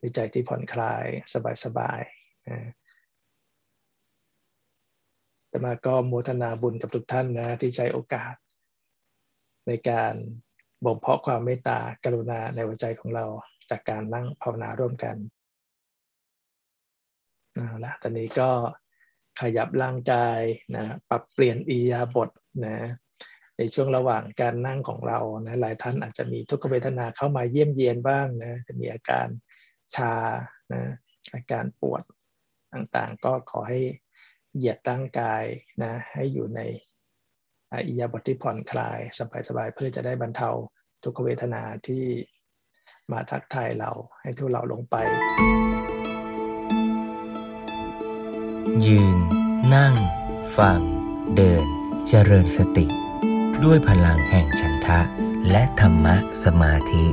[0.00, 1.04] ด้วยใจที่ผ่อนคลาย
[1.64, 2.58] สบายๆนะ
[5.48, 8.34] แต่มาก็โมทนาบุญกับทุกท่านนะที่ใช้โอกาส
[9.66, 10.14] ในการ
[10.84, 13.26] บ่มเพาะความเมตตากรุณาในหัวใจของเรา
[13.70, 15.16] จากการนั่งภาวนาร่วมกัน
[17.58, 18.50] นะละตอนนี้ก็
[19.40, 20.40] ขยับร่างกาย
[20.74, 22.30] นะปรับเปลี่ยนอียาบท
[22.66, 22.76] นะ
[23.58, 29.26] ในช่วงระหว่างการนั่งของเรานะหลายท่านอาจจะมีทุกขเวทนาเข้ามาเยี่ยมเยียนบ้างนะจะมีอาการ
[29.96, 30.14] ชา
[30.72, 30.82] นะ
[31.34, 32.02] อาการปวด
[32.72, 33.80] ต่างๆ ก็ขอให้
[34.56, 35.44] เหยียดร่างกาย
[35.82, 36.60] นะให้อยู่ใน
[37.86, 38.98] อิยาบทที่ผ่อนคลาย
[39.48, 40.50] สบายๆเพื่อจะได้บรรเทา
[41.04, 42.04] ทุกเวทนาที่
[43.12, 43.90] มาทักทายเรา
[44.20, 44.96] ให้ทุเราลงไป
[48.86, 49.18] ยืน
[49.74, 49.94] นั่ง
[50.58, 50.80] ฟัง
[51.36, 51.66] เดิน
[52.08, 52.86] เจริญสติ
[53.64, 55.00] ด้วยพลังแห่งฉันทะ
[55.50, 57.04] และธรรมะสมาธิ